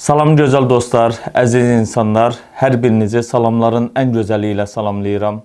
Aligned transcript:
Salam 0.00 0.30
gözəl 0.32 0.64
dostlar, 0.64 1.12
əziz 1.36 1.66
insanlar, 1.74 2.32
hər 2.56 2.78
birinizi 2.80 3.20
salamların 3.20 3.90
ən 4.00 4.14
gözəli 4.14 4.54
ilə 4.54 4.64
salamlayıram. 4.64 5.42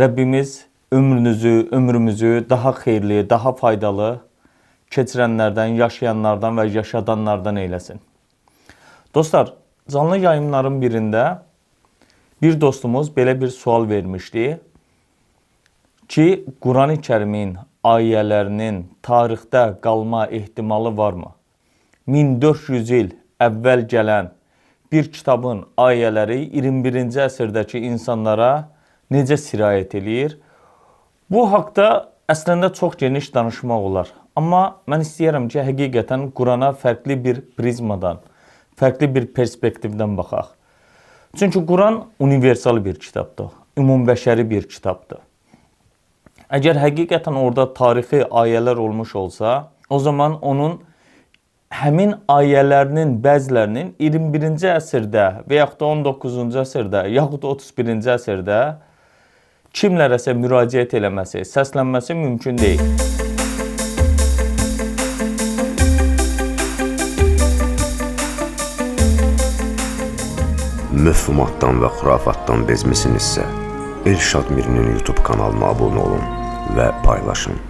Rəbbimiz 0.00 0.54
ömrünüzü, 0.88 1.68
ömrümüzü 1.76 2.46
daha 2.48 2.72
xeyirli, 2.78 3.18
daha 3.28 3.52
faydalı 3.58 4.08
keçirənlərdən, 4.96 5.76
yaşayanlardan 5.82 6.56
və 6.56 6.64
yaşadanlardan 6.78 7.60
eyləsin. 7.60 8.00
Dostlar, 9.14 9.52
canlı 9.92 10.16
yayımların 10.24 10.80
birində 10.80 11.26
bir 12.40 12.56
dostumuz 12.60 13.12
belə 13.12 13.36
bir 13.36 13.52
sual 13.52 13.84
vermişdi 13.92 14.48
ki, 16.08 16.26
Qurani 16.64 16.96
Kərimin 17.04 17.58
ayələrinin 17.84 18.86
tarixdə 19.04 19.74
qalma 19.84 20.26
ehtimalı 20.26 20.96
varmı? 20.96 21.34
1400 22.08 22.90
il 22.90 23.17
əvvəl 23.38 23.84
gələn 23.90 24.32
bir 24.92 25.10
kitabın 25.12 25.62
ayələri 25.78 26.40
21-ci 26.50 27.20
əsrdəki 27.26 27.82
insanlara 27.86 28.68
necə 29.14 29.38
sirayət 29.38 29.94
eləyir? 30.00 30.38
Bu 31.30 31.44
haqqda 31.52 32.08
əslində 32.28 32.72
çox 32.74 32.96
geniş 32.98 33.30
danışmaq 33.34 33.86
olar. 33.90 34.10
Amma 34.36 34.80
mən 34.90 35.04
istəyirəm 35.06 35.48
ki, 35.52 35.60
həqiqətən 35.66 36.28
Qurana 36.34 36.72
fərqli 36.82 37.18
bir 37.24 37.40
prizmadan, 37.58 38.20
fərqli 38.78 39.08
bir 39.14 39.30
perspektivdən 39.34 40.16
baxaq. 40.18 40.52
Çünki 41.38 41.64
Quran 41.66 42.04
universal 42.18 42.78
bir 42.84 42.98
kitabdır, 42.98 43.50
ümumbəşəri 43.78 44.46
bir 44.50 44.68
kitabdır. 44.70 45.22
Əgər 46.48 46.78
həqiqətən 46.80 47.36
orada 47.36 47.66
tarixi 47.74 48.22
ayələr 48.24 48.78
olmuş 48.80 49.14
olsa, 49.16 49.70
o 49.90 49.98
zaman 49.98 50.38
onun 50.40 50.78
həmin 51.68 52.14
ayələrinin 52.32 53.18
bəzilərinin 53.22 53.92
21-ci 54.00 54.70
əsrdə 54.72 55.26
və 55.48 55.60
yaxud 55.60 55.80
da 56.06 56.12
19-cu 56.14 56.62
əsrdə, 56.62 57.02
yaxud 57.12 57.42
da 57.42 57.52
31-ci 57.52 58.12
əsrdə 58.14 58.60
kimlərəsə 59.76 60.34
müraciət 60.38 60.96
eləməsi, 60.98 61.44
səslənməsi 61.44 62.16
mümkün 62.16 62.58
deyil. 62.58 62.82
Məfhumatdan 70.98 71.78
və 71.84 71.92
xurafatdan 72.00 72.64
bezmisinizsə, 72.68 73.44
Elşad 74.08 74.48
Mirinin 74.56 74.96
YouTube 74.96 75.22
kanalına 75.22 75.70
abunə 75.70 76.00
olun 76.00 76.24
və 76.76 76.88
paylaşın. 77.04 77.60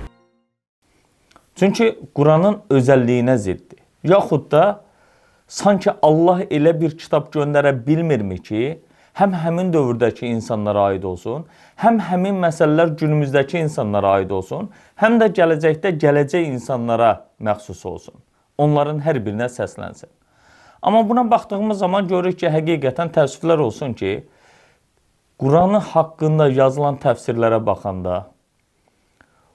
Çünki 1.59 1.91
Quranın 2.15 2.63
özəlliyinə 2.71 3.37
ziddir. 3.37 3.78
Yaxud 4.05 4.51
da 4.51 4.81
sanki 5.49 5.91
Allah 6.03 6.43
elə 6.51 6.75
bir 6.81 6.99
kitab 6.99 7.33
göndərə 7.35 7.73
bilmirmi 7.87 8.39
ki, 8.43 8.79
həm 9.19 9.35
həmin 9.35 9.73
dövrdəki 9.75 10.29
insanlara 10.31 10.93
aid 10.93 11.03
olsun, 11.09 11.47
həm 11.83 11.99
həmin 12.07 12.39
məsələlər 12.45 12.95
günümüzdəki 13.01 13.59
insanlara 13.65 14.19
aid 14.21 14.31
olsun, 14.31 14.69
həm 15.03 15.19
də 15.23 15.33
gələcəkdə 15.41 15.97
gələcək 16.05 16.47
insanlara 16.53 17.11
məxsus 17.43 17.83
olsun. 17.87 18.15
Onların 18.59 19.03
hər 19.03 19.19
birinə 19.25 19.49
səslənsin. 19.51 20.11
Amma 20.83 21.03
buna 21.09 21.31
baxdığımız 21.31 21.79
zaman 21.79 22.09
görürük 22.09 22.39
ki, 22.39 22.53
həqiqətən 22.55 23.11
təəssüflər 23.15 23.59
olsun 23.67 23.95
ki, 23.99 24.21
Quranı 25.39 25.79
haqqında 25.79 26.49
yazılan 26.51 26.97
təfsirlərə 27.03 27.59
baxanda, 27.67 28.25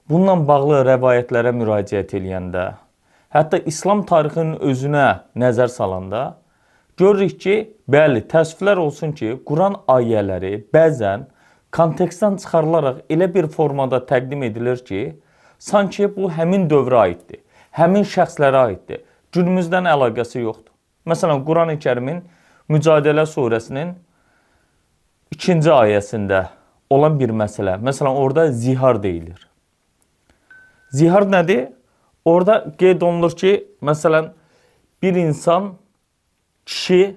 bununla 0.08 0.36
bağlı 0.48 0.78
rəvayətlərə 0.88 1.52
müraciət 1.52 2.14
eləyəndə, 2.16 2.62
hətta 3.34 3.58
İslam 3.66 4.04
tarixinin 4.06 4.56
özünə 4.62 5.08
nəzər 5.36 5.68
salanda 5.72 6.24
görürük 6.98 7.38
ki, 7.40 7.54
bəli, 7.90 8.22
təəssüflər 8.30 8.78
olsun 8.78 9.12
ki, 9.18 9.40
Quran 9.46 9.80
ayələri 9.90 10.56
bəzən 10.74 11.26
kontekstdən 11.74 12.38
çıxarılaraq 12.42 13.02
elə 13.10 13.28
bir 13.34 13.50
formada 13.50 13.98
təqdim 14.06 14.46
edilir 14.46 14.78
ki, 14.86 15.02
sanki 15.58 16.06
bu 16.16 16.30
həmin 16.30 16.68
dövrə 16.70 17.02
aiddir, 17.08 17.42
həmin 17.74 18.06
şəxslərə 18.06 18.62
aiddir. 18.68 19.02
Günümüzdən 19.34 19.90
əlaqəsi 19.90 20.44
yoxdur. 20.44 20.70
Məsələn, 21.10 21.42
Quran-ı 21.44 21.74
Kərimin 21.82 22.22
Mücadilə 22.70 23.26
surəsinin 23.26 23.96
2-ci 25.34 25.72
ayəsində 25.74 26.46
olan 26.90 27.18
bir 27.18 27.34
məsələ. 27.34 27.74
Məsələn, 27.82 28.14
orada 28.14 28.46
zihar 28.52 29.02
deyilir. 29.02 29.42
Zihar 30.94 31.26
nədir? 31.26 31.73
Orada 32.24 32.72
qeyd 32.78 33.02
olunur 33.02 33.36
ki, 33.36 33.52
məsələn, 33.82 34.30
bir 35.02 35.14
insan 35.14 35.74
kişi 36.66 37.16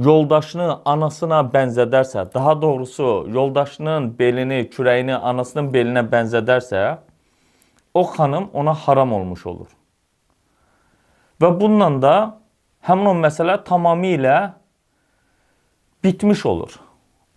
yoldaşını 0.00 0.80
anasına 0.84 1.40
bənzədərsə, 1.52 2.24
daha 2.34 2.54
doğrusu 2.62 3.26
yoldaşının 3.28 4.18
belini, 4.18 4.62
kürəyini 4.72 5.14
anasının 5.14 5.68
belinə 5.74 6.06
bənzədərsə, 6.08 6.96
o 7.94 8.04
xanım 8.16 8.48
ona 8.52 8.74
haram 8.74 9.12
olmuş 9.12 9.46
olur. 9.46 9.68
Və 11.40 11.52
bununla 11.60 11.90
da 12.02 12.14
həmin 12.88 13.12
o 13.12 13.14
məsələ 13.20 13.58
tamamilə 13.64 14.52
bitmiş 16.04 16.46
olur. 16.46 16.80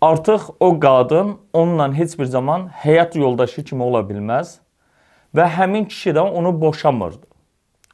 Artıq 0.00 0.50
o 0.60 0.80
qadın 0.80 1.38
onunla 1.52 1.92
heç 1.92 2.18
bir 2.18 2.24
zaman 2.24 2.68
həyat 2.68 3.18
yoldaşı 3.18 3.64
kimi 3.64 3.82
ola 3.82 4.00
bilməz 4.08 4.58
və 5.34 5.44
həmin 5.56 5.84
kişi 5.90 6.10
də 6.16 6.20
onu 6.20 6.60
boşamırdı. 6.60 7.26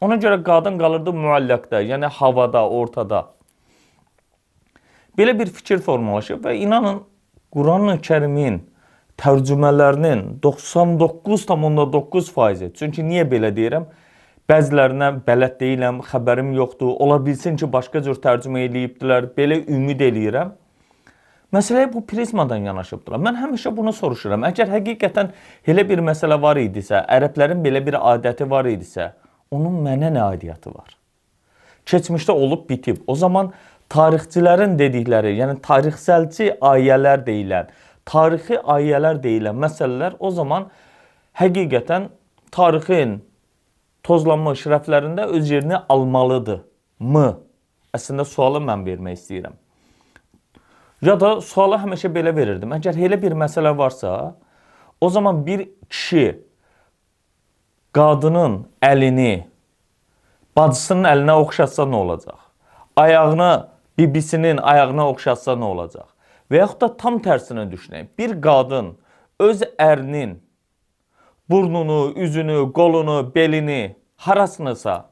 Ona 0.00 0.16
görə 0.16 0.42
qadın 0.44 0.78
qalırdı 0.80 1.10
müəlləqdə, 1.12 1.82
yəni 1.84 2.06
havada, 2.08 2.68
ortada. 2.68 3.26
Belə 5.18 5.38
bir 5.38 5.46
fikir 5.52 5.78
formalaşıb 5.84 6.44
və 6.44 6.54
inanın 6.56 7.00
Quran-ı 7.52 7.96
Kərimin 8.00 8.60
tərcümələrinin 9.20 10.40
99,9%, 10.42 12.74
çünki 12.78 13.02
niyə 13.04 13.24
belə 13.28 13.56
deyirəm? 13.56 13.84
Bəzilərinə 14.50 15.08
bələd 15.26 15.60
deyiləm, 15.60 16.00
xəbərim 16.02 16.52
yoxdur. 16.56 16.96
Ola 17.04 17.26
bilsin 17.26 17.56
ki, 17.60 17.66
başqa 17.72 18.02
cür 18.02 18.16
tərcümə 18.24 18.58
eləyibdilər. 18.66 19.22
Belə 19.36 19.56
ümid 19.70 20.00
eləyirəm. 20.02 20.48
Məsələyə 21.50 21.88
bu 21.92 22.04
prizmadan 22.06 22.62
yanaşıbdılar. 22.68 23.18
Mən 23.18 23.38
həmişə 23.40 23.72
bunu 23.74 23.92
soruşuram. 23.92 24.44
Əgər 24.46 24.70
həqiqətən 24.70 25.32
elə 25.66 25.82
bir 25.88 26.02
məsələ 26.06 26.36
var 26.42 26.60
idisə, 26.62 27.02
ərəblərin 27.10 27.64
belə 27.64 27.82
bir 27.86 27.96
adəti 27.98 28.46
var 28.50 28.68
idisə, 28.70 29.08
onun 29.50 29.80
mənə 29.82 30.12
nə 30.14 30.22
aidiyyəti 30.28 30.70
var? 30.70 30.94
Keçmişdə 31.90 32.32
olub 32.32 32.68
bitib. 32.68 33.00
O 33.06 33.16
zaman 33.18 33.50
tarixçilərin 33.90 34.76
dedikləri, 34.78 35.32
yəni 35.40 35.56
tarixsəlçi 35.64 36.52
ayələr 36.62 37.24
deyilən, 37.26 37.72
tarixi 38.06 38.60
ayələr 38.62 39.18
deyilən 39.22 39.58
məsələlər 39.58 40.20
o 40.20 40.30
zaman 40.30 40.68
həqiqətən 41.40 42.06
tarixin 42.54 43.16
tozlanmış 44.06 44.62
rəflərində 44.70 45.26
öz 45.34 45.50
yerini 45.50 45.82
almalıdır 45.88 46.62
mı? 47.00 47.26
Əslində 47.90 48.22
sualı 48.22 48.62
mən 48.62 48.86
vermək 48.86 49.18
istəyirəm. 49.18 49.58
Ya 51.02 51.16
da 51.20 51.40
suala 51.40 51.78
həmişə 51.80 52.10
belə 52.12 52.32
verirdim. 52.36 52.72
Əgər 52.76 52.98
elə 53.00 53.16
bir 53.22 53.32
məsələ 53.32 53.72
varsa, 53.76 54.34
o 55.00 55.08
zaman 55.08 55.46
bir 55.46 55.64
kişi 55.88 56.42
qadının 57.96 58.58
əlini 58.84 59.46
bacısının 60.56 61.08
əlinə 61.08 61.36
oxşatsa 61.40 61.86
nə 61.88 61.96
olacaq? 61.96 62.36
Ayağını 62.96 63.68
bibisinin 63.98 64.60
ayağına 64.60 65.08
oxşatsa 65.14 65.56
nə 65.56 65.70
olacaq? 65.72 66.08
Və 66.52 66.60
yaxud 66.60 66.82
da 66.82 66.90
tam 66.96 67.16
tərsinə 67.24 67.64
düşünək. 67.70 68.10
Bir 68.18 68.34
qadın 68.42 68.98
öz 69.40 69.62
ərinin 69.78 70.36
burnunu, 71.50 72.12
üzünü, 72.16 72.72
qolunu, 72.72 73.34
belini 73.34 73.96
harasınasa 74.16 75.06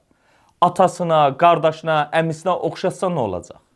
atasına, 0.61 1.37
qardaşına, 1.39 2.11
əmisinə 2.13 2.59
oxşatsa 2.69 3.09
nə 3.09 3.25
olacaq? 3.25 3.68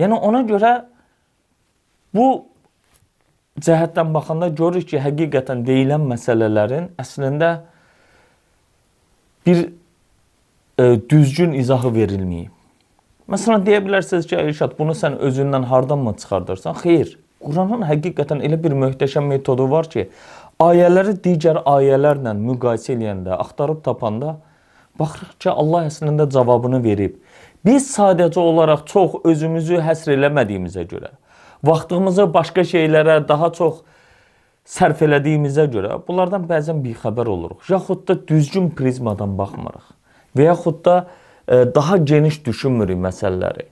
Yəni 0.00 0.18
ona 0.18 0.42
görə 0.48 0.72
bu 2.14 2.26
cəhətdən 3.62 4.10
baxanda 4.14 4.48
görürük 4.50 4.88
ki, 4.90 4.98
həqiqətən 5.02 5.62
deyilən 5.66 6.06
məsələlərin 6.10 6.90
əslində 6.98 7.50
bir 9.46 9.60
e, 10.78 10.84
düzgün 11.10 11.54
izahı 11.60 11.92
verilməyib. 11.94 12.50
Məsələn, 13.30 13.62
deyə 13.64 13.80
bilərsiniz 13.84 14.26
ki, 14.28 14.36
Elşad, 14.36 14.74
bunu 14.78 14.92
sən 14.98 15.16
özündən 15.22 15.64
hardan 15.70 16.02
mı 16.04 16.12
çıxardırsan? 16.20 16.74
Xeyr, 16.82 17.14
Quranın 17.44 17.86
həqiqətən 17.88 18.42
elə 18.44 18.58
bir 18.60 18.74
möhtəşəm 18.76 19.30
metodu 19.30 19.68
var 19.70 19.88
ki, 19.92 20.08
ayələri 20.60 21.14
digər 21.24 21.62
ayələrlə 21.68 22.34
müqayisə 22.40 22.96
edəndə, 22.98 23.38
axtarıb 23.38 23.80
tapanda 23.86 24.36
baxırıq 25.00 25.38
ki, 25.38 25.50
Allah 25.54 25.88
əslində 25.88 26.28
cavabını 26.30 26.82
verib. 26.84 27.16
Biz 27.64 27.86
sadəcə 27.96 28.40
olaraq 28.40 28.84
çox 28.90 29.20
özümüzü 29.24 29.80
həsr 29.80 30.14
eləmədiyimizə 30.18 30.84
görə, 30.88 31.14
vaxtımızı 31.64 32.26
başqa 32.34 32.64
şeylərə 32.68 33.22
daha 33.28 33.50
çox 33.56 33.82
sərf 34.68 35.02
elədiyimizə 35.04 35.66
görə 35.72 35.98
bunlardan 36.06 36.44
bəzən 36.48 36.82
bixəbər 36.84 37.28
oluruq. 37.28 37.64
Yaxud 37.68 38.06
da 38.08 38.16
düzgün 38.28 38.70
prizmadan 38.76 39.36
baxmırıq. 39.38 39.86
Və 40.36 40.48
yaxud 40.50 40.84
da 40.84 40.96
e, 41.48 41.64
daha 41.74 41.96
geniş 41.96 42.44
düşünmürük 42.46 43.00
məsələləri. 43.06 43.68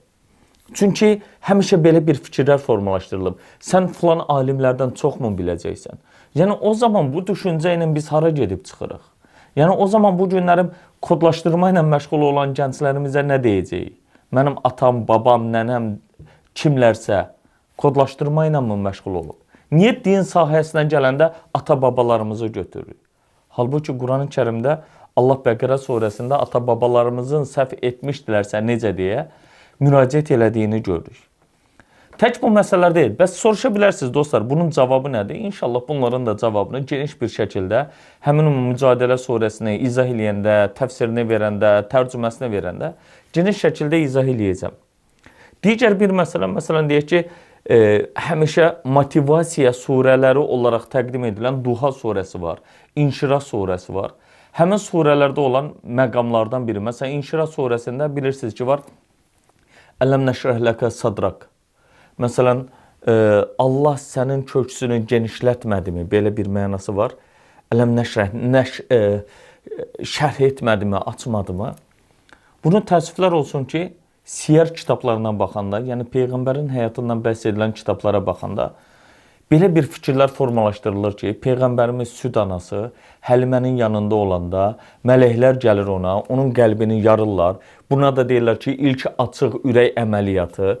Çünki 0.73 1.21
həmişə 1.45 1.77
belə 1.83 2.01
bir 2.05 2.17
fikirlər 2.17 2.61
formalaşdırılıb. 2.65 3.37
Sən 3.61 3.89
filan 3.93 4.23
alimlərdən 4.29 4.93
çoxmu 4.97 5.33
biləcəksən? 5.37 5.99
Yəni 6.37 6.57
o 6.61 6.73
zaman 6.73 7.11
bu 7.13 7.21
düşüncə 7.27 7.75
ilə 7.77 7.89
biz 7.93 8.09
hara 8.11 8.29
gedib 8.33 8.63
çıxırıq? 8.65 9.03
Yəni 9.55 9.75
o 9.77 9.87
zaman 9.87 10.17
bu 10.19 10.29
günlərim 10.29 10.71
kodlaşdırma 11.03 11.73
ilə 11.73 11.83
məşğul 11.83 12.21
olan 12.29 12.53
gənclərimizə 12.55 13.25
nə 13.27 13.37
deyəcəyik? 13.43 13.95
Mənim 14.33 14.55
atam, 14.65 15.03
babam, 15.07 15.49
nənəm 15.51 15.97
kimlərsə 16.57 17.25
kodlaşdırma 17.81 18.47
ilə 18.47 18.61
mi 18.63 18.77
məşğul 18.85 19.17
olub? 19.19 19.39
Niyə 19.73 19.97
din 20.05 20.23
sahəsinə 20.29 20.85
gələndə 20.89 21.31
ata-babalarımızı 21.59 22.47
götürürük? 22.55 22.99
Halbuki 23.57 23.93
Qurani-Kərimdə 23.99 24.77
Allah 25.19 25.41
Bəqərə 25.45 25.77
surəsində 25.81 26.39
ata-babalarımızın 26.45 27.43
səhv 27.51 27.75
etmişdilərsə 27.83 28.63
necə 28.63 28.93
deyə 28.97 29.27
müraciət 29.83 30.31
elədiyini 30.37 30.79
görürük. 30.85 31.19
Tək 32.21 32.37
bu 32.43 32.49
məsələlər 32.53 32.93
deyil. 32.93 33.13
Bəs 33.17 33.33
soruşa 33.39 33.71
bilərsiniz 33.73 34.11
dostlar, 34.13 34.43
bunun 34.49 34.69
cavabı 34.69 35.09
nədir? 35.09 35.39
İnşallah 35.49 35.81
bunların 35.87 36.25
da 36.25 36.37
cavabını 36.37 36.83
geniş 36.85 37.15
bir 37.21 37.29
şəkildə 37.33 37.85
həmin 38.25 38.49
Mücadilə 38.69 39.17
surəsini 39.17 39.79
izah 39.87 40.11
eləyəndə, 40.11 40.57
təfsirini 40.77 41.23
verəndə, 41.29 41.71
tərcüməsini 41.89 42.51
verəndə 42.53 42.91
geniş 43.33 43.63
şəkildə 43.65 44.03
izah 44.05 44.29
eləyəcəm. 44.29 44.75
Digər 45.65 45.97
bir 45.99 46.13
məsələ, 46.13 46.49
məsələn 46.53 46.89
deyək 46.91 47.07
ki, 47.09 47.21
e, 47.65 47.77
həmişə 48.27 48.67
motivasiya 48.85 49.71
surələri 49.73 50.43
olaraq 50.57 50.85
təqdim 50.93 51.25
edilən 51.31 51.63
Duha 51.65 51.89
surəsi 51.97 52.41
var, 52.41 52.59
İnşirah 52.95 53.41
surəsi 53.41 53.95
var. 53.95 54.13
Həmin 54.53 54.77
surələrdə 54.77 55.41
olan 55.41 55.71
məqamlardan 55.81 56.67
biri. 56.67 56.83
Məsələn, 56.83 57.17
İnşirah 57.23 57.49
surəsində 57.49 58.11
bilirsiniz 58.15 58.53
ki, 58.53 58.67
var 58.69 58.85
Ələm 60.03 60.27
nəşrəh 60.27 60.61
ləkə 60.61 60.91
sadrak. 60.91 61.47
Məsələn, 62.21 62.65
e, 63.07 63.13
Allah 63.59 63.97
sənin 64.01 64.45
köksünü 64.49 65.01
genişlətmədimi? 65.09 66.05
Belə 66.09 66.33
bir 66.37 66.49
mənası 66.51 66.95
var. 66.95 67.15
Ələm 67.73 67.95
nəşrəh 67.97 68.33
nəş 68.33 68.79
e, 68.91 69.01
şərh 70.03 70.41
etmədimi, 70.49 70.99
açmadımı? 70.99 71.73
Bunun 72.63 72.85
təəssüflər 72.87 73.33
olsun 73.33 73.65
ki, 73.65 73.85
siyar 74.23 74.73
kitablarına 74.75 75.33
baxanda, 75.39 75.81
yəni 75.83 76.05
peyğəmbərin 76.13 76.69
həyatından 76.71 77.23
bəhs 77.25 77.47
edilən 77.49 77.73
kitablara 77.75 78.23
baxanda 78.25 78.73
belə 79.53 79.69
bir 79.75 79.87
fikirlər 79.89 80.31
formalaşdırılır 80.33 81.17
ki, 81.19 81.33
peyğəmbərimiz 81.43 82.13
süd 82.17 82.39
anası 82.41 82.87
Həlimənin 83.27 83.77
yanında 83.77 84.15
olanda 84.15 84.63
mələklər 85.05 85.59
gəlir 85.61 85.89
ona, 85.93 86.17
onun 86.33 86.51
qəlbini 86.57 87.01
yarırlar. 87.03 87.59
Buna 87.91 88.09
da 88.15 88.25
deyirlər 88.29 88.59
ki, 88.59 88.73
ilk 88.73 89.05
açıq 89.21 89.59
ürək 89.63 89.93
əməliyyatı. 89.99 90.77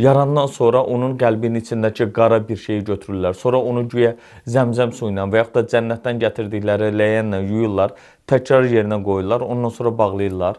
Yarandan 0.00 0.46
sonra 0.46 0.80
onun 0.84 1.16
qəlbinin 1.20 1.60
içindəki 1.60 2.06
qara 2.16 2.38
bir 2.48 2.56
şeyi 2.56 2.84
götürürlər. 2.88 3.34
Sonra 3.36 3.58
onu 3.60 3.82
güya 3.88 4.14
zəmzəm 4.48 4.94
suyu 4.96 5.12
ilə 5.12 5.26
və 5.28 5.42
yaxud 5.42 5.58
da 5.58 5.62
cənnətdən 5.74 6.22
gətirdikləri 6.22 6.88
ləyənlə 6.94 7.42
yuyurlar, 7.44 7.92
təkrar 8.30 8.64
yerinə 8.72 9.02
qoyurlar, 9.04 9.44
ondan 9.44 9.74
sonra 9.76 9.92
bağlayırlar. 9.98 10.56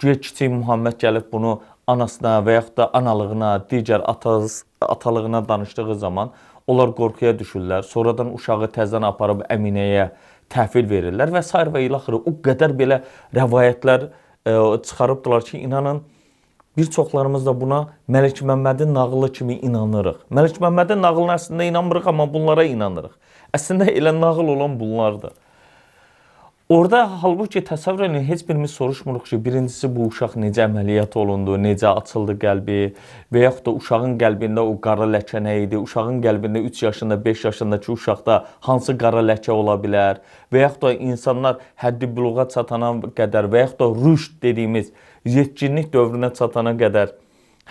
Güya 0.00 0.14
kiçik 0.24 0.50
Muhammed 0.56 0.96
gəlib 1.04 1.28
bunu 1.32 1.58
anasına 1.86 2.38
və 2.46 2.56
yaxud 2.56 2.78
da 2.80 2.88
analığına, 3.02 3.52
digər 3.70 4.08
ataz, 4.08 4.62
atalığına 4.80 5.44
danışdığı 5.48 5.94
zaman 5.94 6.32
onlar 6.66 6.96
qorxuya 6.96 7.36
düşürlər. 7.36 7.84
Sonradan 7.84 8.32
uşağı 8.34 8.72
təzədən 8.72 9.04
aparıb 9.12 9.44
Əminəyə 9.52 10.12
təhvil 10.48 10.88
verirlər 10.88 11.36
və 11.36 11.44
sair 11.44 11.68
və 11.74 11.84
ilaxırı. 11.90 12.24
O 12.24 12.38
qədər 12.44 12.72
belə 12.78 13.02
rəvayətlər 13.36 14.08
ə, 14.08 14.12
e, 14.48 14.54
çıxarıbdılar 14.84 15.44
ki, 15.44 15.58
inanın 15.68 16.06
Bir 16.78 16.86
çoxlarımız 16.86 17.46
da 17.46 17.60
buna 17.60 17.88
Məlik 18.08 18.38
Məmmədin 18.46 18.94
nağılı 18.94 19.32
kimi 19.32 19.54
inanırıq. 19.54 20.20
Məlik 20.30 20.60
Məmmədin 20.62 21.02
nağılına 21.02 21.34
əslində 21.34 21.64
inanmırıq, 21.66 22.06
amma 22.06 22.26
bunlara 22.34 22.64
inanırıq. 22.70 23.16
Əslində 23.54 23.88
elə 23.90 24.12
nağıl 24.20 24.52
olan 24.54 24.76
bunlardır. 24.80 25.32
Orada 26.68 27.00
halbuki 27.22 27.64
təsəvvür 27.64 28.06
edin, 28.06 28.22
heç 28.28 28.44
birimiz 28.48 28.70
soruşmuruq 28.70 29.24
ki, 29.24 29.40
birincisi 29.44 29.90
bu 29.96 30.06
uşaq 30.06 30.36
necə 30.38 30.68
əməliyyat 30.68 31.18
olundu, 31.18 31.56
necə 31.58 31.90
açıldı 31.98 32.38
qəlbi 32.46 32.78
və 33.34 33.44
yaxud 33.46 33.66
da 33.66 33.74
uşağın 33.80 34.14
qəlbində 34.22 34.62
o 34.62 34.78
qara 34.86 35.10
ləkə 35.16 35.42
nə 35.42 35.56
idi? 35.64 35.82
Uşağın 35.82 36.22
qəlbində 36.22 36.62
3 36.70 36.82
yaşında, 36.82 37.24
5 37.24 37.44
yaşındakı 37.44 37.92
uşaqda 37.92 38.38
hansı 38.70 38.98
qara 38.98 39.26
ləkə 39.26 39.50
ola 39.50 39.74
bilər? 39.82 40.22
Və 40.52 40.62
yaxud 40.68 40.86
da 40.86 40.94
insanlar 40.94 41.58
həddi 41.82 42.14
büluğa 42.16 42.46
çatana 42.54 42.94
qədər 43.18 43.50
və 43.50 43.66
yaxud 43.66 43.80
da 43.82 43.92
rüşd 44.04 44.42
dediyimiz 44.42 44.92
yetkinlik 45.24 45.92
dövrünə 45.94 46.32
çatana 46.34 46.74
qədər 46.78 47.14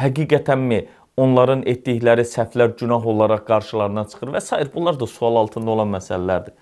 həqiqətənmi 0.01 0.85
onların 1.17 1.63
etdikləri 1.65 2.25
səhvlər 2.27 2.75
günah 2.79 3.05
olaraq 3.05 3.45
qarşılarına 3.47 4.05
çıxır 4.11 4.33
və 4.35 4.41
s. 4.41 4.57
bunlar 4.73 4.99
da 4.99 5.07
sual 5.07 5.35
altında 5.35 5.71
olan 5.71 5.93
məsələlərdir. 5.95 6.53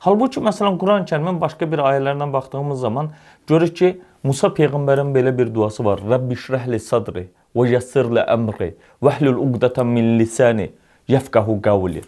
Halbuki 0.00 0.40
məsələn 0.40 0.78
Quran-Kərimin 0.80 1.40
başqa 1.40 1.70
bir 1.72 1.78
ayələrinə 1.78 2.32
baxdığımız 2.32 2.80
zaman 2.80 3.10
görürük 3.46 3.76
ki, 3.76 4.00
Musa 4.22 4.48
peyğəmbərin 4.48 5.12
belə 5.14 5.32
bir 5.38 5.54
duası 5.54 5.84
var. 5.84 6.00
Rəbbi 6.00 6.36
şrəhli 6.36 6.78
sadri 6.80 7.26
və 7.56 7.66
yəssirli 7.74 8.24
əmri 8.24 8.74
və 9.02 9.12
hlul 9.18 9.38
uqdatan 9.44 9.86
min 9.86 10.18
lisani 10.18 10.70
yəfqahu 11.08 11.60
qavli. 11.64 12.02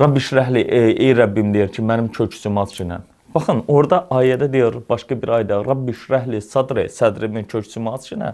Rəbbi 0.00 0.22
şrəhli 0.28 0.62
ey, 0.64 0.92
ey 1.08 1.16
Rəbbim 1.16 1.54
deyir 1.54 1.72
ki, 1.72 1.82
mənim 1.82 2.08
köksümü 2.12 2.60
aç 2.60 2.76
ki, 2.76 2.86
Baxın, 3.34 3.60
orada 3.68 4.06
ayədə 4.10 4.48
deyir, 4.50 4.80
başqa 4.88 5.14
bir 5.22 5.30
ayədə 5.36 5.60
Rabbi 5.66 5.92
şrəhli 5.94 6.40
sadri, 6.42 6.88
sədrimin 6.90 7.44
köksümü 7.50 7.92
açınə. 7.94 8.32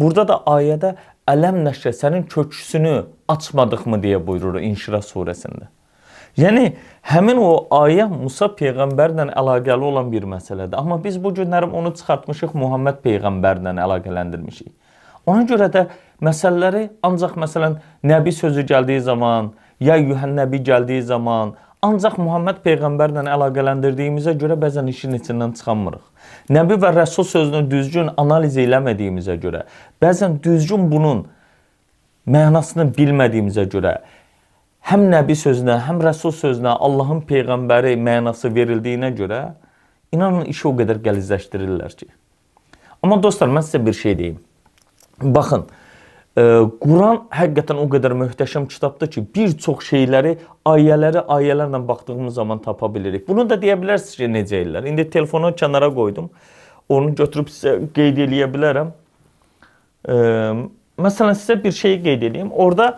Burada 0.00 0.24
da 0.30 0.38
ayədə 0.48 0.94
ələm 1.28 1.60
nəşrə 1.66 1.92
sənin 1.92 2.24
köksünü 2.30 2.94
açmadıq 3.28 3.84
mı 3.84 4.00
deyə 4.00 4.22
buyurur 4.26 4.56
İnşirah 4.64 5.04
surəsində. 5.04 5.68
Yəni 6.40 6.70
həmin 7.10 7.40
o 7.42 7.50
ayə 7.82 8.06
Musa 8.08 8.48
peyğəmbərlə 8.56 9.28
əlaqəli 9.36 9.88
olan 9.90 10.08
bir 10.12 10.24
məsələdir. 10.30 10.78
Amma 10.78 10.96
biz 11.04 11.18
bu 11.22 11.34
günlərim 11.36 11.74
onu 11.76 11.92
çıxartmışıq 12.00 12.54
Muhammed 12.54 13.02
peyğəmbərlə 13.04 13.74
əlaqələndirmişik. 13.84 14.70
Ona 15.26 15.44
görə 15.50 15.68
də 15.74 15.88
məsələləri 16.24 16.86
ancaq 17.04 17.36
məsələn 17.36 17.76
nəbi 18.08 18.32
sözü 18.32 18.64
gəldiyi 18.72 19.02
zaman, 19.04 19.52
ya 19.80 19.98
Yuhən 20.00 20.32
nəbi 20.38 20.62
gəldiyi 20.64 21.02
zaman, 21.02 21.58
Ancaq 21.80 22.18
Muhammed 22.20 22.58
peyğəmbərlə 22.60 23.22
əlaqələndirdiyimizə 23.32 24.34
görə 24.40 24.58
bəzən 24.60 24.90
işin 24.92 25.16
içindən 25.16 25.54
çıxamırıq. 25.56 26.02
Nəbi 26.52 26.76
və 26.82 26.90
Rəsul 26.98 27.24
sözünü 27.24 27.62
düzgün 27.70 28.10
analiz 28.20 28.58
eləmədiyimizə 28.60 29.38
görə, 29.40 29.62
bəzən 30.02 30.36
düzgün 30.44 30.90
bunun 30.92 31.22
mənasını 32.28 32.90
bilmədiyimizə 32.98 33.64
görə 33.72 33.94
həm 34.90 35.06
Nəbi 35.08 35.38
sözünə, 35.40 35.78
həm 35.86 36.02
Rəsul 36.04 36.36
sözünə 36.36 36.76
Allahın 36.76 37.24
peyğəmbəri 37.28 37.96
mənası 37.96 38.52
verildiyinə 38.54 39.14
görə 39.16 39.40
inanın 40.12 40.44
işi 40.52 40.68
o 40.68 40.74
qədər 40.76 41.00
qəlizləşdirirlər 41.04 41.96
ki. 41.96 42.10
Amma 43.00 43.22
dostlar, 43.22 43.48
mən 43.48 43.64
sizə 43.64 43.80
bir 43.86 43.96
şey 43.96 44.18
deyim. 44.18 44.40
Baxın, 45.22 45.64
Quran 46.36 47.24
həqiqətən 47.34 47.78
o 47.82 47.88
qədər 47.90 48.14
möhtəşəm 48.14 48.68
kitabdır 48.70 49.08
ki, 49.10 49.22
bir 49.34 49.54
çox 49.58 49.82
şeyləri, 49.88 50.36
ayələri 50.68 51.24
ayələrlə 51.26 51.80
baxdığımız 51.88 52.34
zaman 52.34 52.60
tapa 52.62 52.86
bilirik. 52.94 53.26
Bunu 53.28 53.48
da 53.50 53.58
deyə 53.58 53.74
bilərsiniz 53.80 54.16
ki, 54.16 54.28
necə 54.30 54.60
ellər. 54.62 54.86
İndi 54.86 55.08
telefonu 55.10 55.50
kənara 55.58 55.88
qoydum. 55.94 56.28
Onu 56.88 57.14
götürüb 57.18 57.50
sizə 57.50 57.74
qeyd 57.96 58.20
eləyə 58.26 58.46
bilərəm. 58.52 58.92
E, 60.06 60.14
məsələn, 61.02 61.34
sizə 61.34 61.58
bir 61.64 61.74
şey 61.74 61.98
qeyd 62.06 62.22
edeyim. 62.30 62.54
Orda 62.54 62.92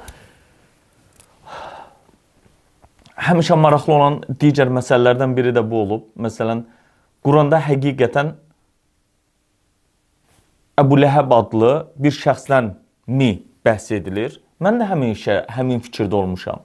həmişə 3.17 3.57
maraqlı 3.57 3.97
olan 3.97 4.21
digər 4.45 4.69
məsələlərdən 4.77 5.33
biri 5.37 5.57
də 5.57 5.65
bu 5.71 5.83
olub. 5.87 6.07
Məsələn, 6.21 6.67
Quranda 7.25 7.65
həqiqətən 7.65 8.37
Əbu 10.83 10.97
Ləhəb 11.01 11.33
adlı 11.37 11.75
bir 11.97 12.13
şəxsdən 12.17 12.73
mi 13.13 13.33
bəhs 13.67 13.91
edilir. 13.95 14.41
Mən 14.63 14.81
də 14.81 14.89
həmişə 14.91 15.39
həmin 15.53 15.83
fikirdə 15.85 16.15
olmuşam. 16.15 16.63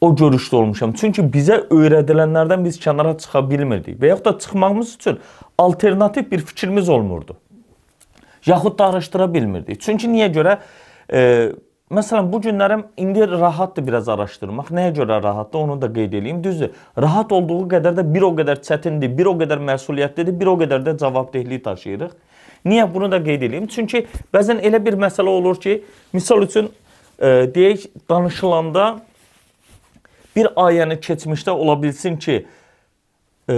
O 0.00 0.12
görüşdə 0.14 0.56
olmuşam. 0.56 0.92
Çünki 0.92 1.24
bizə 1.32 1.62
öyrədilənlərdən 1.72 2.64
biz 2.64 2.78
kənara 2.82 3.16
çıxa 3.18 3.42
bilmirdik 3.50 4.00
və 4.02 4.12
yaxud 4.12 4.24
da 4.24 4.38
çıxmağımız 4.38 4.94
üçün 4.94 5.20
alternativ 5.58 6.30
bir 6.30 6.40
fikrimiz 6.40 6.88
olmurdu. 6.88 7.36
Yaxud 8.46 8.78
da 8.78 8.86
araşdıra 8.86 9.32
bilmirdik. 9.34 9.80
Çünki 9.80 10.10
niyə 10.12 10.28
görə? 10.34 10.58
E, 11.12 11.52
Məsələn, 11.86 12.32
bu 12.32 12.40
günlərim 12.42 12.80
indi 12.98 13.28
rahatdır 13.30 13.84
biraz 13.86 14.08
araşdırmaq. 14.10 14.72
Nəyə 14.74 14.90
görə 14.96 15.20
rahatdır, 15.22 15.58
onu 15.58 15.76
da 15.82 15.86
qeyd 15.86 16.16
edeyim. 16.18 16.40
Düzdür, 16.42 16.72
rahat 16.98 17.32
olduğu 17.32 17.60
qədər 17.70 17.94
də 18.00 18.04
bir 18.14 18.24
o 18.26 18.30
qədər 18.34 18.58
çətindir, 18.66 19.12
bir 19.18 19.30
o 19.30 19.36
qədər 19.38 19.62
məsuliyyətlidir, 19.68 20.34
bir 20.40 20.50
o 20.50 20.56
qədər 20.58 20.82
də 20.82 20.96
cavabdehlik 20.98 21.64
daşıyırıq. 21.64 22.16
Niyə 22.66 22.86
bunu 22.94 23.10
da 23.10 23.20
qeyd 23.22 23.46
edeyim? 23.46 23.66
Çünki 23.70 24.06
bəzən 24.34 24.58
elə 24.66 24.80
bir 24.82 24.98
məsələ 24.98 25.30
olur 25.30 25.60
ki, 25.62 25.78
misal 26.12 26.42
üçün 26.42 26.70
e, 27.18 27.46
deyək 27.54 27.86
danışılanda 28.10 28.86
bir 30.36 30.50
ayəni 30.58 30.98
keçmişdə 31.00 31.50
ola 31.50 31.76
bilsin 31.82 32.16
ki, 32.16 32.46
e, 33.50 33.54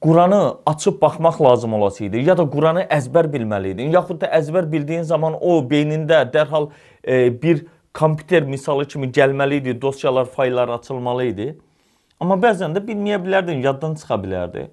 Quranı 0.00 0.56
açıb 0.66 1.00
baxmaq 1.00 1.42
lazım 1.42 1.74
olasıydı, 1.74 2.16
ya 2.16 2.38
da 2.38 2.50
Quranı 2.50 2.86
əzbər 2.90 3.28
bilməliydin, 3.32 3.92
yaxud 3.92 4.20
da 4.20 4.30
əzbər 4.32 4.66
bildiyin 4.72 5.02
zaman 5.02 5.36
o 5.40 5.60
beynində 5.70 6.24
dərhal 6.32 6.70
e, 7.04 7.42
bir 7.42 7.66
kompüter 7.94 8.42
misalı 8.42 8.88
kimi 8.88 9.12
gəlməli 9.12 9.60
idi, 9.62 9.80
dosyalar, 9.82 10.24
fayllar 10.24 10.68
açılmalı 10.68 11.24
idi. 11.24 11.52
Amma 12.20 12.34
bəzən 12.40 12.74
də 12.74 12.82
bilməyə 12.82 13.20
bilərdin, 13.22 13.60
yaddan 13.62 13.94
çıxa 14.00 14.18
bilərdi. 14.24 14.66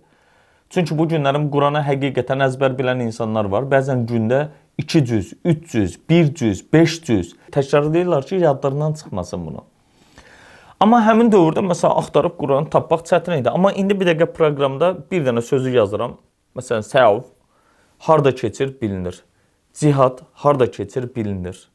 Çünki 0.71 0.95
bu 0.97 1.03
günlərin 1.11 1.49
Quranı 1.51 1.81
həqiqətən 1.83 2.45
əzbər 2.45 2.77
bilən 2.77 3.01
insanlar 3.03 3.49
var. 3.51 3.65
Bəzən 3.67 4.05
gündə 4.07 4.45
200, 4.79 5.33
300, 5.43 5.97
100, 6.09 6.61
500 6.73 7.33
təkrarlayırlar 7.51 8.25
ki, 8.25 8.35
yadlarından 8.35 8.93
çıxmasın 8.93 9.45
bunu. 9.45 9.65
Amma 10.79 11.01
həmin 11.03 11.27
dövrdə 11.33 11.59
məsələn 11.65 11.99
axtarıb 11.99 12.37
Quranı 12.39 12.71
tapmaq 12.71 13.03
çətin 13.09 13.41
idi. 13.41 13.51
Amma 13.51 13.73
indi 13.75 13.99
bir 13.99 14.13
dəqiqə 14.13 14.29
proqramda 14.37 14.93
bir 15.11 15.27
dənə 15.27 15.43
sözü 15.43 15.75
yazıram. 15.75 16.15
Məsələn, 16.55 16.87
səv 16.87 17.19
harda 18.07 18.35
keçir 18.35 18.71
bilinir. 18.81 19.19
Cihad 19.73 20.23
harda 20.33 20.71
keçir 20.71 21.11
bilinir. 21.15 21.67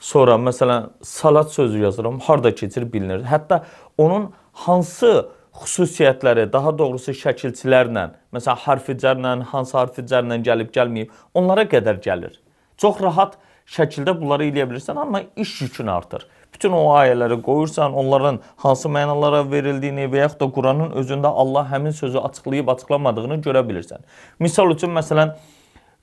Sonra 0.00 0.40
məsələn 0.40 0.88
salat 1.02 1.52
sözü 1.52 1.78
yazıram, 1.78 2.18
harda 2.20 2.54
keçir 2.54 2.92
bilinir. 2.92 3.20
Hətta 3.24 3.62
onun 3.98 4.32
hansı 4.52 5.28
xüsusiyyətləri, 5.54 6.48
daha 6.52 6.72
doğrusu 6.78 7.14
şəkilçilərlə, 7.14 8.08
məsələn 8.34 8.62
harficlərlə, 8.64 9.34
hansı 9.52 9.76
harficlərlə 9.78 10.40
gəlib 10.46 10.72
gəlməyib, 10.74 11.12
onlara 11.34 11.66
qədər 11.70 12.00
gəlir. 12.04 12.38
Çox 12.80 12.98
rahat 13.02 13.36
şəkildə 13.70 14.16
bunları 14.18 14.48
eləyə 14.50 14.66
bilirsən, 14.70 14.98
amma 14.98 15.22
iş 15.36 15.60
yükün 15.62 15.92
artır. 15.94 16.26
Bütün 16.54 16.74
o 16.74 16.82
ayələri 16.94 17.40
qoyursan, 17.42 17.94
onların 17.94 18.40
hansı 18.62 18.88
mənalara 18.88 19.42
verildiyini 19.50 20.06
və 20.10 20.24
yaxud 20.24 20.42
da 20.42 20.50
Quranın 20.54 20.92
özündə 21.00 21.30
Allah 21.30 21.66
həmin 21.70 21.94
sözü 21.94 22.18
açıqlayıb 22.18 22.68
açıqlamadığını 22.74 23.40
görə 23.46 23.64
bilirsən. 23.66 24.04
Misal 24.38 24.70
üçün 24.74 24.94
məsələn 24.94 25.34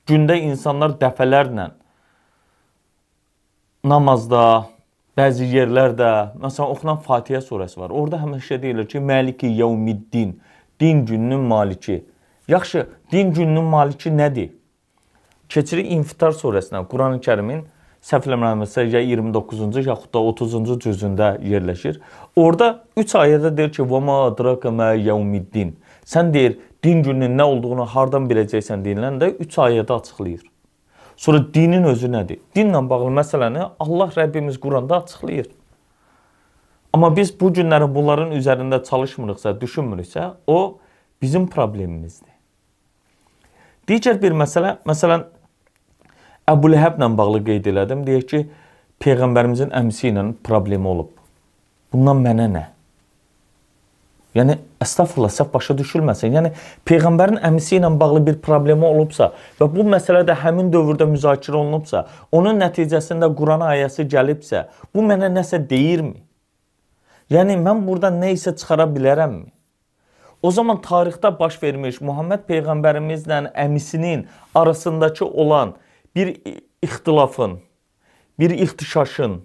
gündə 0.07 0.39
insanlar 0.39 0.97
dəfələrlə 0.99 1.69
namazda, 3.83 4.67
Bəzi 5.21 5.45
yerlərdə, 5.53 6.07
məsələn, 6.41 6.71
oxunan 6.73 7.01
Fatihə 7.05 7.43
surəsi 7.45 7.77
var. 7.77 7.91
Orada 7.93 8.17
həmişə 8.23 8.57
deyilir 8.63 8.87
ki, 8.89 8.99
Maliki 9.05 9.51
yevmiddin, 9.53 10.31
din 10.81 11.05
gününün 11.05 11.43
maliki. 11.51 12.05
Yaxşı, 12.47 12.87
din 13.11 13.33
gününün 13.33 13.63
maliki 13.63 14.09
nədir? 14.09 14.49
Keçirik 15.49 15.91
İnfitar 15.91 16.33
surəsinə. 16.33 16.81
Qurani-Kərimin 16.89 17.61
səhv 18.01 18.31
eləmirəmsə 18.31 18.87
ya 18.89 19.03
29-cu 19.05 19.83
yaxud 19.85 20.09
da 20.15 20.23
30-cu 20.31 20.79
cüzündə 20.87 21.29
yerləşir. 21.51 21.99
Orada 22.35 22.71
3 22.97 23.15
ayədə 23.21 23.55
deyir 23.57 23.71
ki, 23.77 23.83
"Və 23.83 24.01
ma 24.01 24.25
adraka 24.25 24.71
ma 24.71 24.93
yevmiddin." 24.93 25.75
Sən 26.05 26.33
deyir, 26.33 26.57
din 26.83 27.03
gününün 27.03 27.37
nə 27.37 27.43
olduğunu 27.43 27.85
hardan 27.85 28.25
biləcəksən 28.29 28.81
deyiləndə 28.85 29.35
3 29.37 29.57
ayədə 29.57 29.99
açıqlayır. 29.99 30.50
Sonra 31.21 31.43
dinin 31.53 31.83
özü 31.85 32.09
nədir? 32.09 32.39
Dinlə 32.55 32.79
bağlı 32.89 33.11
məsələni 33.13 33.67
Allah 33.79 34.13
Rəbbimiz 34.15 34.57
Quranda 34.59 35.03
açıqlayır. 35.03 35.51
Amma 36.93 37.11
biz 37.15 37.29
bu 37.39 37.51
günləri 37.53 37.85
bunların 37.95 38.31
üzərində 38.33 38.81
çalışmırıqsa, 38.83 39.53
düşünmürüksə, 39.61 40.31
o 40.47 40.79
bizim 41.21 41.45
problemimizdir. 41.47 42.33
Digər 43.87 44.17
bir 44.21 44.33
məsələ, 44.33 44.79
məsələn, 44.87 45.27
Əbu 46.49 46.73
Ləhəblə 46.73 47.11
bağlı 47.17 47.43
qeyd 47.51 47.69
elədim. 47.69 48.01
Deyək 48.07 48.27
ki, 48.33 48.41
peyğəmbərimizin 49.05 49.69
əmisi 49.77 50.09
ilə 50.09 50.25
problemi 50.43 50.89
olub. 50.89 51.13
Bundan 51.93 52.25
mənə 52.25 52.49
nə? 52.49 52.65
Yəni 54.35 54.55
əstəğfurullah 54.79 55.31
səhv 55.33 55.49
başa 55.51 55.75
düşülməsin. 55.75 56.31
Yəni 56.37 56.51
peyğəmbərin 56.87 57.41
əmisi 57.43 57.77
ilə 57.81 57.89
bağlı 57.99 58.21
bir 58.29 58.37
problemi 58.43 58.87
olubsa 58.87 59.33
və 59.59 59.67
bu 59.73 59.83
məsələ 59.91 60.23
də 60.27 60.37
həmin 60.39 60.71
dövrdə 60.71 61.07
müzakirə 61.09 61.59
olunubsa, 61.59 62.05
onun 62.31 62.61
nəticəsində 62.63 63.27
Quran 63.35 63.65
ayəsi 63.67 64.07
gəlibsə, 64.07 64.69
bu 64.95 65.03
mənə 65.03 65.27
nəsə 65.35 65.59
deyirmi? 65.67 66.21
Yəni 67.31 67.59
mən 67.59 67.83
burada 67.87 68.11
nə 68.11 68.31
isə 68.37 68.55
çıxara 68.55 68.87
bilərəmmi? 68.91 69.51
O 70.41 70.51
zaman 70.51 70.79
tarixdə 70.81 71.29
baş 71.39 71.59
vermiş 71.63 72.01
Muhammed 72.01 72.47
peyğəmbərimizlə 72.47 73.51
əmisinin 73.51 74.25
arasındakı 74.55 75.25
olan 75.25 75.75
bir 76.15 76.37
ixtilafın, 76.81 77.59
bir 78.39 78.49
ixtişaşın 78.49 79.41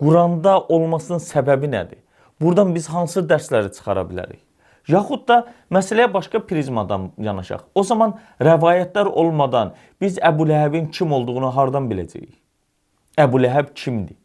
Quranda 0.00 0.60
olmasının 0.60 1.20
səbəbi 1.20 1.68
nədir? 1.70 2.00
Buradan 2.40 2.74
biz 2.74 2.88
hansı 2.88 3.20
dərsləri 3.28 3.72
çıxara 3.76 4.06
bilərik? 4.08 4.40
Yaxud 4.88 5.26
da 5.28 5.42
məsələyə 5.70 6.08
başqa 6.12 6.40
prizmadan 6.46 7.10
yanaşaq. 7.20 7.66
O 7.74 7.82
zaman 7.84 8.16
rəvayətlər 8.40 9.06
olmadan 9.06 9.74
biz 10.00 10.18
Əbu 10.18 10.48
Ləhəbin 10.48 10.88
kim 10.90 11.12
olduğunu 11.12 11.52
hardan 11.56 11.90
biləcəyik? 11.90 12.34
Əbu 13.20 13.42
Ləhəb 13.44 13.74
kimdir? 13.74 14.16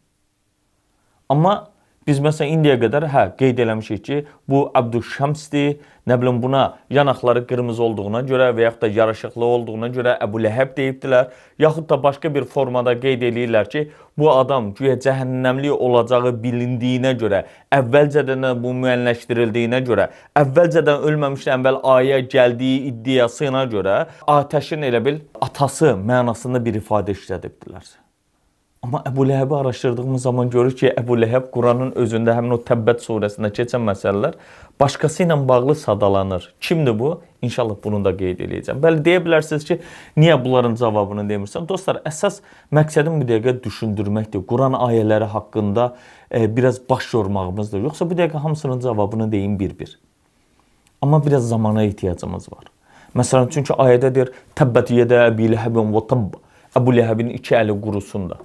Amma 1.29 1.75
Biz 2.06 2.20
məsələn 2.22 2.60
indiyə 2.60 2.76
qədər 2.84 3.08
hə 3.10 3.22
qeyd 3.40 3.58
eləmişik 3.64 4.02
ki, 4.06 4.18
bu 4.46 4.68
Əbdüşşəmsdir. 4.78 5.80
Nə 6.06 6.20
bilim 6.22 6.38
buna 6.38 6.76
yanaqları 6.94 7.42
qırmızı 7.50 7.82
olduğuna 7.82 8.20
görə 8.30 8.52
və 8.54 8.68
yaxud 8.68 8.84
da 8.84 8.90
yaraşıqlı 8.94 9.46
olduğuna 9.46 9.90
görə 9.96 10.14
Əbu 10.22 10.44
Ləhəb 10.46 10.76
deyibdilər. 10.78 11.32
Yaxud 11.66 11.90
da 11.90 11.98
başqa 12.04 12.30
bir 12.36 12.46
formada 12.46 12.94
qeyd 12.94 13.26
eləyirlər 13.32 13.72
ki, 13.74 13.84
bu 14.18 14.30
adam 14.36 14.70
güya 14.78 15.00
cəhənnəmli 15.02 15.74
olacağı 15.74 16.36
bilindiyinə 16.46 17.16
görə, 17.18 17.42
əvvəlcədən 17.74 18.52
bu 18.62 18.78
müəyyənləşdirildiyinə 18.86 19.82
görə, 19.90 20.10
əvvəlcədən 20.46 21.10
ölməmişdən 21.10 21.58
əvvəl 21.58 21.84
ayə 21.98 22.22
gəldiyi 22.30 22.86
iddiasına 22.94 23.66
görə 23.74 24.00
atəşin 24.38 24.86
elə 24.86 25.06
bil 25.10 25.22
atası 25.42 25.96
mənasında 25.98 26.62
bir 26.70 26.84
ifadə 26.86 27.18
işlədibdilər. 27.18 28.05
Amma 28.86 29.00
Əbu 29.01 29.24
Ləhəbi 29.25 29.56
araşdırdığımız 29.58 30.22
zaman 30.22 30.50
görürük 30.54 30.77
ki, 30.77 30.89
Əbu 31.00 31.15
Ləhəb 31.18 31.48
Quranın 31.50 31.96
özündə 31.98 32.36
həmin 32.38 32.54
o 32.54 32.60
Təbbət 32.62 33.00
surəsində 33.01 33.50
keçən 33.50 33.82
məsələlər 33.82 34.36
başqası 34.80 35.24
ilə 35.24 35.38
bağlı 35.48 35.75
sadalanır. 35.75 36.46
Kimdir 36.62 37.00
bu? 37.00 37.10
İnşallah 37.42 37.80
bunu 37.84 38.04
da 38.06 38.13
qeyd 38.20 38.44
eləyəcəm. 38.46 38.84
Bəli, 38.84 39.01
deyə 39.08 39.24
bilərsiniz 39.25 39.65
ki, 39.65 39.80
niyə 40.22 40.38
bunların 40.44 40.77
cavabını 40.77 41.25
demirsən? 41.32 41.65
Dostlar, 41.65 42.04
əsas 42.06 42.44
məqsədim 42.77 43.18
bu 43.24 43.30
dəqiqə 43.34 43.58
düşündürməkdir. 43.65 44.46
Quran 44.46 44.77
ayələri 44.77 45.34
haqqında 45.34 45.89
e, 46.30 46.46
biraz 46.58 46.77
baş 46.89 47.13
yormağımızdır. 47.13 47.88
Yoxsa 47.89 48.10
bu 48.10 48.22
dəqiqə 48.22 48.38
hamısının 48.38 48.86
cavabını 48.86 49.32
deyim 49.32 49.60
bir-bir. 49.60 50.00
Amma 51.01 51.25
biraz 51.25 51.50
zamana 51.50 51.84
ehtiyacımız 51.89 52.51
var. 52.54 52.70
Məsələn, 53.15 53.50
çünki 53.50 53.74
ayədə 53.74 54.13
deyir: 54.15 54.36
"Təbbət 54.56 54.94
yedə 54.94 55.25
Əbi 55.32 55.56
Ləhəbin 55.56 55.96
və 55.96 56.08
tabb." 56.08 56.44
Əbu 56.77 57.00
Ləhəbin 57.00 57.34
iki 57.34 57.56
əli 57.58 57.82
qurusunda. 57.82 58.38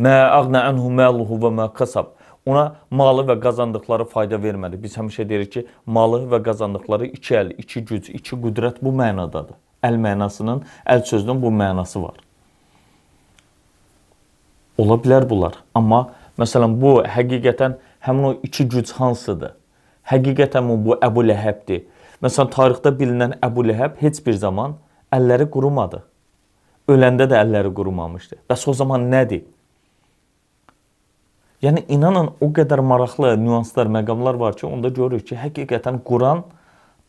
Mə 0.00 0.14
əğnə 0.38 0.62
anhu 0.70 0.88
maluhu 0.96 1.36
və 1.42 1.50
mə 1.52 1.66
kasab. 1.76 2.14
Ona 2.48 2.70
malı 2.90 3.26
və 3.28 3.36
qazandıqları 3.42 4.06
fayda 4.08 4.38
vermədi. 4.40 4.78
Biz 4.80 4.96
həmişə 4.96 5.26
deyirik 5.28 5.52
ki, 5.52 5.66
malı 5.86 6.22
və 6.30 6.40
qazandıqları 6.46 7.10
iki 7.18 7.36
əl, 7.36 7.52
iki 7.60 7.84
güc, 7.84 8.08
iki 8.16 8.38
qüdrət 8.44 8.80
bu 8.80 8.94
mənadadır. 8.96 9.58
Əl 9.84 10.00
mənasının, 10.00 10.64
əl 10.88 11.04
sözünün 11.10 11.42
bu 11.42 11.52
mənası 11.52 12.00
var. 12.02 12.16
Ola 14.80 14.96
bilər 15.04 15.28
bunlar. 15.28 15.60
Amma 15.76 16.06
məsələn 16.40 16.80
bu 16.80 16.94
həqiqətən 17.04 17.76
həmin 18.08 18.30
o 18.30 18.34
iki 18.46 18.64
güc 18.72 18.94
hansıdır? 18.96 19.52
Həqiqətən 20.08 20.72
bu 20.84 20.96
Əbu 20.96 21.26
Ləhəbdir. 21.28 21.84
Məsələn 22.24 22.52
tarixdə 22.56 22.96
bilinən 22.96 23.36
Əbu 23.44 23.68
Ləhəb 23.68 24.00
heç 24.00 24.24
bir 24.24 24.40
zaman 24.40 24.78
əlləri 25.12 25.50
qurumadı. 25.52 26.00
Öləndə 26.88 27.28
də 27.28 27.36
əlləri 27.44 27.72
qurumamışdı. 27.76 28.40
Bəs 28.48 28.64
o 28.68 28.74
zaman 28.74 29.10
nədir? 29.12 29.44
Yəni 31.60 31.84
inanın 31.92 32.30
o 32.40 32.48
qədər 32.56 32.80
maraqlı 32.80 33.34
nüanslar, 33.36 33.88
məqamlar 33.92 34.38
var 34.40 34.56
ki, 34.56 34.64
onda 34.66 34.88
görürük 34.88 35.26
ki, 35.28 35.36
həqiqətən 35.36 35.98
Quran 36.08 36.46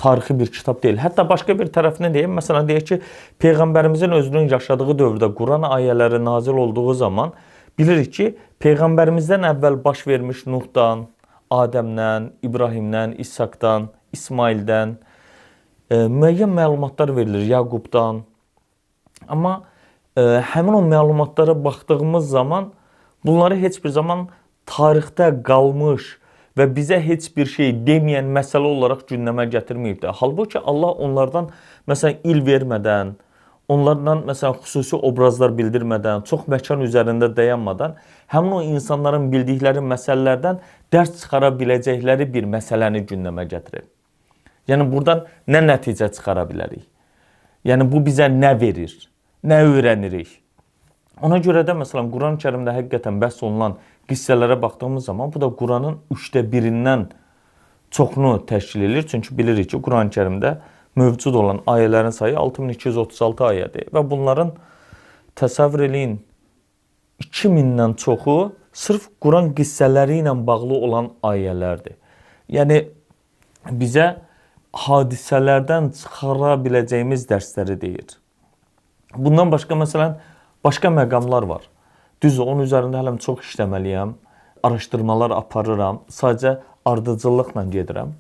tarixi 0.02 0.36
bir 0.40 0.52
kitab 0.52 0.82
deyil. 0.84 0.98
Hətta 1.00 1.24
başqa 1.30 1.56
bir 1.60 1.70
tərəfini 1.72 2.10
deyim, 2.14 2.34
məsələn 2.36 2.68
deyək 2.68 2.88
ki, 2.90 2.98
peyğəmbərimizin 3.40 4.12
özünün 4.18 4.50
yaşadığı 4.52 4.98
dövrdə 5.00 5.30
Quran 5.38 5.64
ayələri 5.70 6.20
nazil 6.26 6.60
olduğu 6.66 6.94
zaman 7.00 7.32
bilirik 7.80 8.12
ki, 8.18 8.28
peyğəmbərimizdən 8.60 9.48
əvvəl 9.54 9.80
baş 9.86 10.04
vermiş 10.08 10.44
Nuhdan, 10.52 11.06
Adəmdən, 11.52 12.28
İbrahimdən, 12.44 13.16
İshaqdan, 13.24 13.88
İsmaildən 14.16 14.98
e, 15.92 15.96
müəyyən 16.12 16.52
məlumatlar 16.60 17.16
verilir 17.16 17.48
Yaqubdan. 17.48 18.22
Amma 19.28 19.62
e, 20.18 20.22
həmin 20.54 20.76
o 20.76 20.84
məlumatlara 20.92 21.56
baxdığımız 21.64 22.30
zaman 22.30 22.72
bunları 23.26 23.56
heç 23.56 23.84
bir 23.84 23.90
zaman 23.90 24.28
tarixdə 24.70 25.32
qalmış 25.46 26.18
və 26.58 26.68
bizə 26.76 27.00
heç 27.02 27.30
bir 27.36 27.50
şey 27.50 27.74
deməyən 27.88 28.30
məsələ 28.36 28.70
olaraq 28.76 29.06
gündəmə 29.10 29.48
gətirməyibdir. 29.54 30.16
Halbuki 30.20 30.60
Allah 30.60 30.98
onlardan 31.06 31.50
məsələn 31.90 32.26
il 32.28 32.42
vermədən, 32.48 33.14
onlardan 33.72 34.26
məsələn 34.28 34.60
xüsusi 34.66 35.00
obrazlar 35.00 35.54
bildirmədən, 35.56 36.26
çox 36.28 36.48
məkan 36.52 36.84
üzərində 36.86 37.32
dayanmadan 37.36 37.96
həmin 38.34 38.58
o 38.58 38.62
insanların 38.76 39.30
bildikləri 39.32 39.84
məsələlərdən 39.94 40.60
dərs 40.92 41.16
çıxara 41.22 41.54
biləcəkləri 41.60 42.28
bir 42.34 42.50
məsələni 42.58 43.06
gündəmə 43.08 43.48
gətirir. 43.54 43.88
Yəni 44.68 44.88
burdan 44.92 45.26
nə 45.48 45.64
nəticə 45.66 46.12
çıxara 46.14 46.46
bilərik? 46.50 46.86
Yəni 47.66 47.88
bu 47.92 48.02
bizə 48.04 48.28
nə 48.32 48.54
verir? 48.60 48.94
Nə 49.44 49.64
öyrənirik? 49.66 50.38
Ona 51.22 51.38
görə 51.44 51.62
də 51.66 51.76
məsələn 51.78 52.10
Quran-Kərimdə 52.14 52.74
həqiqətən 52.74 53.20
bəhs 53.22 53.42
olunan 53.46 53.76
qissələrə 54.12 54.60
baxdığımız 54.62 55.06
zaman 55.06 55.34
bu 55.34 55.42
da 55.42 55.50
Quranın 55.56 55.98
3də 56.14 56.44
1-dən 56.52 57.08
çoxunu 57.92 58.46
təşkil 58.46 58.82
edir. 58.90 59.08
Çünki 59.08 59.38
bilirik 59.38 59.70
ki, 59.70 59.78
Quran-Kərimdə 59.78 60.56
mövcud 60.96 61.34
olan 61.34 61.62
ayələrin 61.68 62.12
sayı 62.12 62.38
6236 62.38 63.44
ayədir 63.48 63.92
və 63.96 64.04
bunların 64.10 64.52
təsəvvür 65.40 65.86
eləyin 65.88 66.18
2000-dən 67.24 67.96
çoxu 67.96 68.38
sırf 68.74 69.08
Quran 69.22 69.52
qissələri 69.56 70.22
ilə 70.22 70.34
bağlı 70.48 70.80
olan 70.88 71.12
ayələrdir. 71.24 71.96
Yəni 72.52 72.82
bizə 73.72 74.08
hadisələrdən 74.86 75.92
çıxara 75.96 76.56
biləcəyimiz 76.64 77.28
dərsləri 77.30 77.78
deyir. 77.82 78.18
Bundan 79.16 79.52
başqa 79.52 79.76
məsələn 79.76 80.18
başqa 80.64 80.92
məqamlar 80.96 81.48
var. 81.50 81.68
Düzdür, 82.22 82.46
onun 82.46 82.68
üzərində 82.68 83.00
hələm 83.02 83.18
çox 83.22 83.42
işləməliyəm. 83.46 84.14
Araşdırmalar 84.64 85.34
aparıram. 85.34 86.04
Sadəcə 86.10 86.60
ardıcıllıqla 86.86 87.64
gedirəm. 87.74 88.12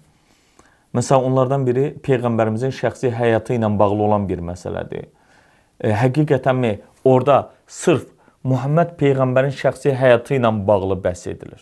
Məsələn, 0.97 1.27
onlardan 1.29 1.67
biri 1.67 1.83
peyğəmbərimizin 2.03 2.73
şəxsi 2.75 3.11
həyatı 3.15 3.55
ilə 3.59 3.69
bağlı 3.79 4.07
olan 4.07 4.25
bir 4.29 4.41
məsələdir. 4.43 5.05
E, 5.79 5.93
həqiqətənmi 6.01 6.73
orada 7.05 7.51
sırf 7.67 8.09
Muhammed 8.43 8.97
peyğəmbərin 8.99 9.53
şəxsi 9.55 9.93
həyatı 9.95 10.39
ilə 10.39 10.51
bağlı 10.67 10.97
bəhs 11.05 11.29
edilir? 11.29 11.61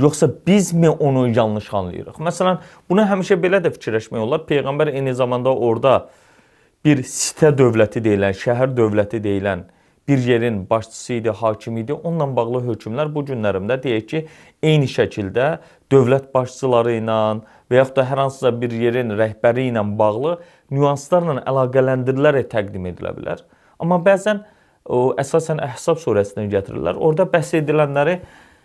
Yoxsa 0.00 0.28
bizmi 0.46 0.90
onu 0.90 1.28
yanlış 1.28 1.74
anlayırıq? 1.74 2.18
Məsələn, 2.18 2.58
bunu 2.90 3.06
həmişə 3.06 3.38
belə 3.40 3.62
də 3.62 3.70
fikirləşmək 3.74 4.26
olar. 4.26 4.46
Peyğəmbər 4.48 4.90
eyni 4.92 5.14
zamanda 5.14 5.54
orada 5.54 6.08
bir 6.84 7.04
sitə 7.04 7.52
dövləti 7.56 8.02
deyilən, 8.02 8.34
şəhər 8.34 8.74
dövləti 8.76 9.20
deyilən 9.22 9.68
bir 10.08 10.18
yerin 10.18 10.70
başçısı 10.70 11.12
idi, 11.12 11.30
hakim 11.30 11.76
idi. 11.76 11.92
Onunla 11.92 12.36
bağlı 12.36 12.62
hökmlər 12.66 13.14
bu 13.14 13.22
günlərimdə 13.28 13.76
deyək 13.82 14.06
ki, 14.10 14.22
eyni 14.62 14.88
şəkildə 14.90 15.58
dövlət 15.92 16.32
başçıları 16.34 16.96
ilə 16.98 17.18
və 17.70 17.80
yaxud 17.80 18.00
da 18.00 18.06
hər 18.10 18.24
hansısa 18.24 18.52
bir 18.60 18.74
yerin 18.74 19.14
rəhbəri 19.18 19.68
ilə 19.70 19.84
bağlı 19.98 20.38
nüanslarla 20.70 21.44
əlaqələndirilərək 21.50 22.50
təqdim 22.50 22.88
edilə 22.90 23.14
bilər. 23.16 23.44
Amma 23.78 24.00
bəzən 24.04 24.42
o 24.90 25.12
əsasən 25.20 25.62
Əhzab 25.62 26.00
surəsindən 26.02 26.50
gətirirlər. 26.52 26.98
Orada 26.98 27.28
bəhs 27.30 27.54
edilənləri 27.60 28.18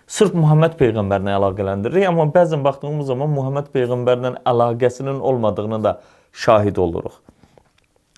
sırf 0.07 0.33
Muhammed 0.37 0.77
peyğəmbərlə 0.79 1.35
əlaqələndiririk, 1.37 2.07
amma 2.09 2.27
bəzən 2.33 2.65
baxdığımız 2.65 3.09
zaman 3.13 3.31
Muhammed 3.33 3.71
peyğəmbərlə 3.75 4.35
əlaqəsinin 4.45 5.21
olmadığını 5.21 5.83
da 5.83 5.99
şahid 6.33 6.77
oluruq. 6.81 7.21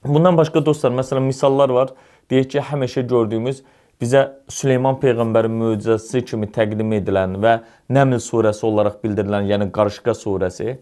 Bundan 0.06 0.38
başqa 0.38 0.62
dostlar, 0.66 0.94
məsələn, 0.96 1.26
misallar 1.28 1.70
var. 1.74 1.90
Deyək 2.32 2.52
ki, 2.54 2.62
həmişə 2.72 3.06
gördüyümüz 3.08 3.64
bizə 4.02 4.24
Süleyman 4.52 5.00
peyğəmbərin 5.02 5.58
möcüzəsi 5.62 6.26
kimi 6.28 6.52
təqdim 6.54 6.94
edilən 7.00 7.40
və 7.44 7.60
Nəml 7.90 8.20
surəsi 8.24 8.66
olaraq 8.68 9.00
bildirilən, 9.04 9.48
yəni 9.52 9.72
Qarışqa 9.74 10.14
surəsi 10.18 10.78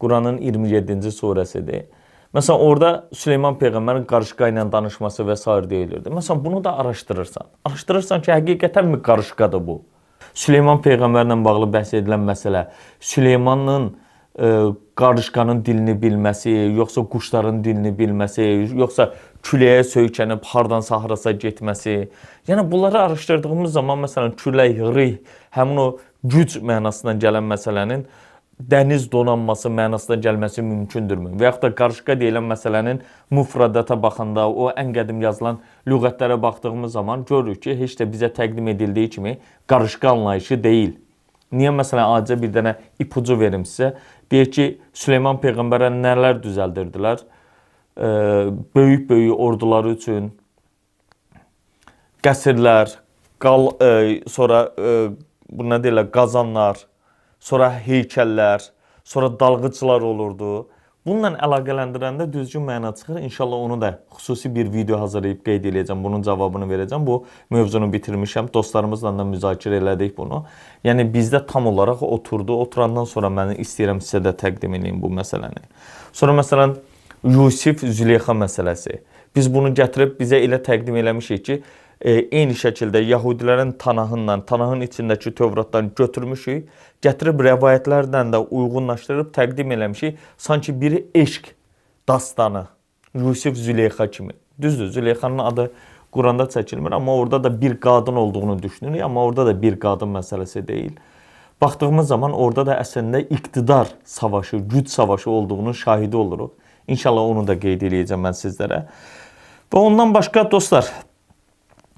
Quranın 0.00 0.38
27-ci 0.38 1.12
surəsidir. 1.12 1.86
Məsələn, 2.34 2.60
orada 2.60 2.90
Süleyman 3.16 3.56
peyğəmbərin 3.58 4.04
qarışqa 4.06 4.50
ilə 4.52 4.66
danışması 4.72 5.24
və 5.24 5.36
s. 5.36 5.46
deyilirdi. 5.70 6.10
Məsələn, 6.12 6.42
bunu 6.44 6.60
da 6.64 6.76
araşdırırsan. 6.78 7.46
Araşdırırsan 7.64 8.22
ki, 8.22 8.32
həqiqətənmi 8.32 9.00
qarışqadır 9.02 9.62
bu? 9.66 9.78
Süleyman 10.34 10.82
peyğəmbərlə 10.84 11.38
bağlı 11.44 11.70
bəhs 11.72 11.94
edilən 11.96 12.26
məsələ 12.28 12.66
Süleymanın 13.00 13.88
ə, 14.36 14.50
qarışqanın 15.00 15.64
dilini 15.64 15.96
bilməsi, 16.02 16.52
yoxsa 16.76 17.06
quşların 17.14 17.62
dilini 17.64 17.94
bilməsi, 17.96 18.44
yoxsa 18.76 19.08
küləyə 19.46 19.82
söykənib 19.86 20.44
hardansa 20.50 20.98
harasa 21.02 21.32
getməsi. 21.32 22.08
Yəni 22.48 22.64
bunları 22.70 23.02
araşdırdığımız 23.06 23.72
zaman 23.72 24.04
məsələn 24.06 24.34
külək, 24.40 24.80
rih, 24.94 25.18
həmin 25.56 25.82
o 25.82 25.88
güc 26.24 26.58
mənasından 26.62 27.20
gələn 27.22 27.46
məsələnin 27.48 28.06
dəniz 28.58 29.06
donanması 29.12 29.70
mənasına 29.70 30.18
gəlməsi 30.22 30.62
mümkündürmü? 30.66 31.36
Və 31.38 31.46
yaxud 31.48 31.62
da 31.62 31.70
qarışqa 31.78 32.16
deyilən 32.18 32.46
məsələnin 32.50 33.02
mufradata 33.30 33.96
baxanda, 34.02 34.48
o 34.48 34.72
ən 34.74 34.90
qədim 34.96 35.22
yazılan 35.22 35.60
lüğətlərə 35.86 36.40
baxdığımız 36.42 36.92
zaman 36.92 37.24
görürük 37.28 37.62
ki, 37.62 37.76
heç 37.78 37.98
də 38.00 38.08
bizə 38.10 38.32
təqdim 38.34 38.68
edildiyi 38.74 39.10
kimi 39.10 39.38
qarışqa 39.70 40.10
anlayışı 40.16 40.62
deyil. 40.64 40.96
Niyə 41.52 41.70
məsələn 41.72 42.18
acə 42.18 42.36
bir 42.40 42.50
dənə 42.52 42.74
ipucu 43.00 43.38
verim 43.40 43.62
sizə? 43.64 43.94
Deyək 44.32 44.50
ki, 44.52 44.66
Süleyman 44.92 45.38
peyğəmbərə 45.40 45.88
nələr 45.94 46.42
düzəldirdilər? 46.42 47.22
Böyük-böyük 47.98 49.40
orduları 49.40 49.96
üçün 49.96 50.30
qəsrlər, 52.22 52.92
qal 53.42 53.70
ə, 53.82 53.90
sonra 54.30 54.64
ə, 54.78 54.94
bu 55.50 55.66
nə 55.66 55.78
deyirlər, 55.82 56.10
qazanlar, 56.14 56.80
sonra 57.40 57.70
heykəllər, 57.86 58.70
sonra 59.04 59.30
dalğıcılar 59.40 60.04
olurdu. 60.06 60.66
Bununla 61.06 61.38
əlaqələndirəndə 61.40 62.26
düzgün 62.32 62.66
məna 62.68 62.90
çıxır. 62.94 63.20
İnşallah 63.24 63.56
onu 63.56 63.80
da 63.80 63.88
xüsusi 64.12 64.50
bir 64.54 64.72
video 64.72 64.98
hazırlayıb 65.00 65.38
qeyd 65.46 65.64
edəcəm. 65.70 66.02
Bunun 66.04 66.22
cavabını 66.22 66.66
verəcəm. 66.68 67.06
Bu 67.06 67.24
mövzunu 67.50 67.88
bitirmişəm. 67.92 68.50
Dostlarımızla 68.54 69.14
da 69.18 69.24
müzakirə 69.24 69.78
elədik 69.80 70.16
bunu. 70.18 70.42
Yəni 70.84 71.06
bizdə 71.14 71.40
tam 71.46 71.66
olaraq 71.66 72.02
oturdu. 72.02 72.58
Oturandan 72.66 73.08
sonra 73.08 73.30
mən 73.32 73.54
istəyirəm 73.62 74.02
sizə 74.04 74.20
də 74.26 74.34
təqdim 74.36 74.74
edeyim 74.74 75.00
bu 75.02 75.08
məsələni. 75.08 75.64
Sonra 76.12 76.36
məsələn 76.42 76.76
Yusif 77.24 77.80
Züleyxa 77.80 78.32
məsələsi. 78.32 79.00
Biz 79.36 79.48
bunu 79.54 79.72
gətirib 79.74 80.16
bizə 80.20 80.38
elə 80.44 80.60
təqdim 80.62 80.96
eləmişik 81.00 81.44
ki, 81.44 81.56
e, 82.00 82.12
eyni 82.12 82.54
şəkildə 82.54 83.02
Yahudilərin 83.02 83.72
Tanahından, 83.78 84.44
Tanahın 84.46 84.80
içindəki 84.86 85.34
Tövratdan 85.34 85.90
götürmüşük, 85.98 86.68
gətirib 87.02 87.42
rəvayətlərlə 87.48 88.22
də 88.32 88.42
uyğunlaşdırıb 88.46 89.32
təqdim 89.34 89.74
eləmişik. 89.74 90.18
Sanki 90.38 90.80
biri 90.80 91.06
eşq 91.14 91.52
dastanı, 92.08 92.66
Yusif 93.14 93.56
Züleyxa 93.56 94.10
kimi. 94.10 94.32
Düzdür, 94.60 94.86
Züleyxanın 94.86 95.38
adı 95.38 95.72
Quranda 96.12 96.42
çəkilmir, 96.42 96.94
amma 96.94 97.14
orada 97.14 97.44
da 97.44 97.60
bir 97.60 97.80
qadın 97.80 98.16
olduğunu 98.16 98.62
düşünürük, 98.62 99.02
amma 99.02 99.24
orada 99.24 99.46
da 99.46 99.62
bir 99.62 99.80
qadın 99.80 100.14
məsələsi 100.14 100.68
deyil. 100.68 100.92
Baxdığımız 101.60 102.08
zaman 102.08 102.32
orada 102.32 102.66
da 102.66 102.78
əslində 102.80 103.20
iqtidar 103.28 103.88
savaşı, 104.04 104.56
güc 104.56 104.88
savaşı 104.88 105.30
olduğunun 105.30 105.72
şahidi 105.72 106.16
oluruq. 106.16 106.50
İnşallah 106.88 107.22
onu 107.34 107.46
da 107.46 107.58
qeyd 107.60 107.84
eləyəcəm 107.88 108.24
mən 108.24 108.36
sizlərə. 108.36 108.82
Və 109.68 109.80
ondan 109.84 110.14
başqa 110.14 110.46
dostlar, 110.50 110.88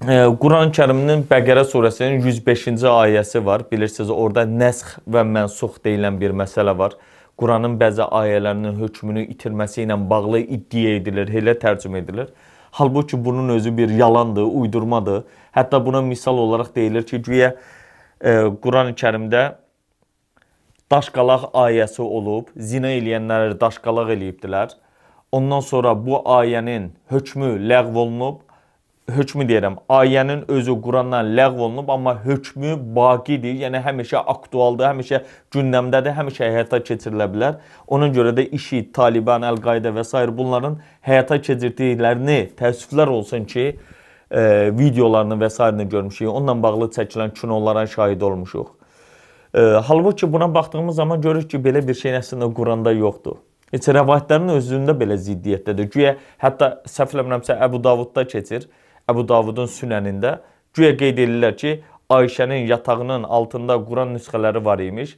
Quran-Kərimin 0.01 1.27
Bəqərə 1.29 1.61
surəsinin 1.69 2.23
105-ci 2.25 2.87
ayəsi 2.89 3.43
var. 3.45 3.63
Bilirsiniz, 3.71 4.09
orada 4.09 4.47
nəsx 4.49 4.97
və 5.05 5.21
mənsux 5.29 5.77
deyilən 5.85 6.17
bir 6.19 6.33
məsələ 6.33 6.73
var. 6.77 6.95
Quranın 7.37 7.75
bəzi 7.79 8.03
ayələrinin 8.05 8.79
hökmünü 8.81 9.27
itirməsi 9.33 9.85
ilə 9.85 9.99
bağlı 10.09 10.41
iddia 10.57 10.97
edilir, 10.97 11.29
elə 11.29 11.53
tərcümə 11.61 12.01
edilir. 12.01 12.33
Halbuki 12.71 13.25
bunun 13.25 13.49
özü 13.49 13.77
bir 13.77 13.89
yalandır, 13.89 14.43
uydurmadır. 14.43 15.23
Hətta 15.55 15.85
buna 15.85 16.01
misal 16.01 16.37
olaraq 16.37 16.75
deyilir 16.75 17.03
ki, 17.03 17.21
güya 17.21 17.55
e, 18.21 18.31
Quran-Kərimdə 18.63 19.43
daşqalaq 20.91 21.51
ayəsi 21.53 22.01
olub, 22.01 22.49
zina 22.57 22.89
eləyənləri 22.97 23.59
daşqalaq 23.61 24.15
eləyibdilər. 24.17 24.73
Ondan 25.31 25.59
sonra 25.59 26.05
bu 26.05 26.21
ayənin 26.25 26.89
hökmü 27.09 27.55
ləğv 27.69 27.97
olunub 27.97 28.41
hökmü 29.15 29.45
deyirəm, 29.49 29.75
ayənin 29.89 30.43
özü 30.51 30.75
Qurandan 30.81 31.25
ləğv 31.37 31.59
olunub, 31.59 31.89
amma 31.89 32.15
hökmü 32.25 32.75
baqidir, 32.95 33.55
yəni 33.63 33.81
həmişə 33.83 34.23
aktualdır, 34.33 34.91
həmişə 34.91 35.21
gündəmdədir, 35.53 36.15
həmişə 36.17 36.49
həyata 36.55 36.81
keçirilə 36.85 37.27
bilər. 37.33 37.59
Ona 37.87 38.11
görə 38.13 38.33
də 38.37 38.47
işi 38.55 38.83
Taliban, 38.93 39.45
Əl-Qaidə 39.47 39.93
və 39.95 40.05
s. 40.05 40.25
bunların 40.37 40.79
həyata 41.07 41.41
keçirdiklərini 41.41 42.39
təəssüflər 42.59 43.09
olsun 43.09 43.45
ki, 43.45 43.65
e, 44.31 44.71
videolarını 44.77 45.39
və 45.43 45.49
s. 45.49 45.85
görmüşük. 45.85 46.27
Onunla 46.29 46.63
bağlı 46.63 46.89
çəkilən 46.97 47.33
kinolara 47.33 47.87
şahid 47.87 48.21
olmuşuq. 48.21 48.67
E, 49.55 49.59
halbuki 49.59 50.33
buna 50.33 50.53
baxdığımız 50.53 50.95
zaman 50.95 51.21
görürük 51.21 51.49
ki, 51.49 51.57
belə 51.57 51.87
bir 51.87 51.93
şey 51.93 52.11
əslində 52.11 52.53
Quranda 52.53 52.91
yoxdur. 52.91 53.50
Heç 53.71 53.87
rəvayətlərin 53.95 54.51
özündə 54.57 54.95
belə 54.99 55.15
ziddiyyətdədir. 55.15 55.87
Güya 55.93 56.15
hətta 56.43 56.73
səhv 56.91 57.15
eləmirəmsə 57.15 57.55
Əbu 57.67 57.79
Davudda 57.83 58.25
keçir. 58.27 58.67
Əbu 59.09 59.23
Davudun 59.27 59.69
sünənində 59.71 60.39
güya 60.75 60.95
qeyd 60.99 61.21
edirlər 61.23 61.55
ki, 61.59 61.77
Ayşənin 62.11 62.67
yatağının 62.67 63.23
altında 63.23 63.77
Quran 63.85 64.09
nüsxələri 64.17 64.59
var 64.65 64.81
imiş, 64.83 65.13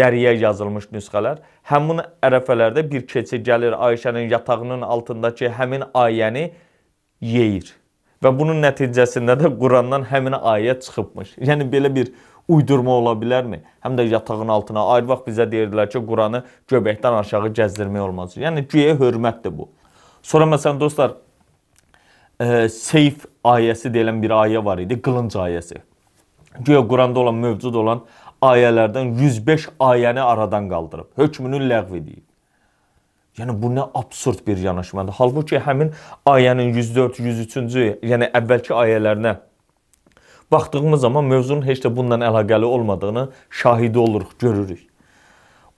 dəriyə 0.00 0.32
yazılmış 0.40 0.86
nüsxələr. 0.94 1.42
Həmin 1.68 2.00
ərəfələrdə 2.24 2.86
bir 2.88 3.04
keçi 3.06 3.42
gəlir 3.44 3.76
Ayşənin 3.76 4.30
yatağının 4.32 4.86
altındakı 4.86 5.52
həmin 5.58 5.84
ayəni 5.92 6.46
yeyir. 7.20 7.74
Və 8.24 8.32
bunun 8.34 8.62
nəticəsində 8.64 9.36
də 9.38 9.52
Qurandan 9.60 10.08
həmin 10.08 10.38
ayə 10.40 10.78
çıxıbmış. 10.80 11.36
Yəni 11.44 11.68
belə 11.70 11.92
bir 11.94 12.08
uydurma 12.48 12.96
ola 12.98 13.14
bilərmi? 13.20 13.60
Həm 13.84 13.96
də 13.98 14.08
yatağın 14.08 14.48
altına 14.48 14.84
ayrı 14.94 15.08
vaxt 15.08 15.28
bizə 15.28 15.46
deyirdilər 15.50 15.90
ki, 15.92 16.02
Quranı 16.06 16.42
göbəkdən 16.70 17.18
aşağı 17.20 17.52
gəzdirmək 17.60 18.04
olmaz. 18.08 18.36
Yəni 18.36 18.64
güyə 18.68 18.94
hörmətdir 19.00 19.54
bu. 19.58 19.68
Sonra 20.22 20.48
məsələn 20.48 20.80
dostlar, 20.80 21.16
e, 22.40 22.68
Seyf 22.68 23.26
ayəsi 23.44 23.92
deyilən 23.94 24.22
bir 24.22 24.34
ayə 24.42 24.64
var 24.64 24.80
idi, 24.82 25.00
qılınc 25.02 25.36
ayəsi. 25.36 25.82
Güya 26.60 26.80
Quranda 26.88 27.20
olan 27.20 27.34
mövcud 27.34 27.74
olan 27.74 28.00
ayələrdən 28.42 29.14
105 29.18 29.68
ayəni 29.80 30.20
aradan 30.20 30.68
qaldırıb, 30.70 31.12
hökmünü 31.18 31.62
ləğv 31.68 31.94
edib. 32.00 32.24
Yəni 33.38 33.54
bu 33.62 33.70
nə 33.70 33.84
absurd 33.94 34.40
bir 34.46 34.58
yanaşmadır. 34.58 35.14
Halbuki 35.18 35.60
həmin 35.62 35.92
ayənin 36.26 36.72
104, 36.74 37.20
103-cü, 37.22 37.84
yəni 38.02 38.30
əvvəlki 38.34 38.74
ayələrinə 38.74 39.36
baxdığımız 40.52 41.00
zaman 41.00 41.24
mövzunun 41.24 41.66
heç 41.66 41.84
də 41.84 41.90
bununla 41.96 42.26
əlaqəli 42.26 42.64
olmadığını 42.64 43.28
şahidi 43.50 43.98
oluruq, 43.98 44.38
görürük. 44.38 44.86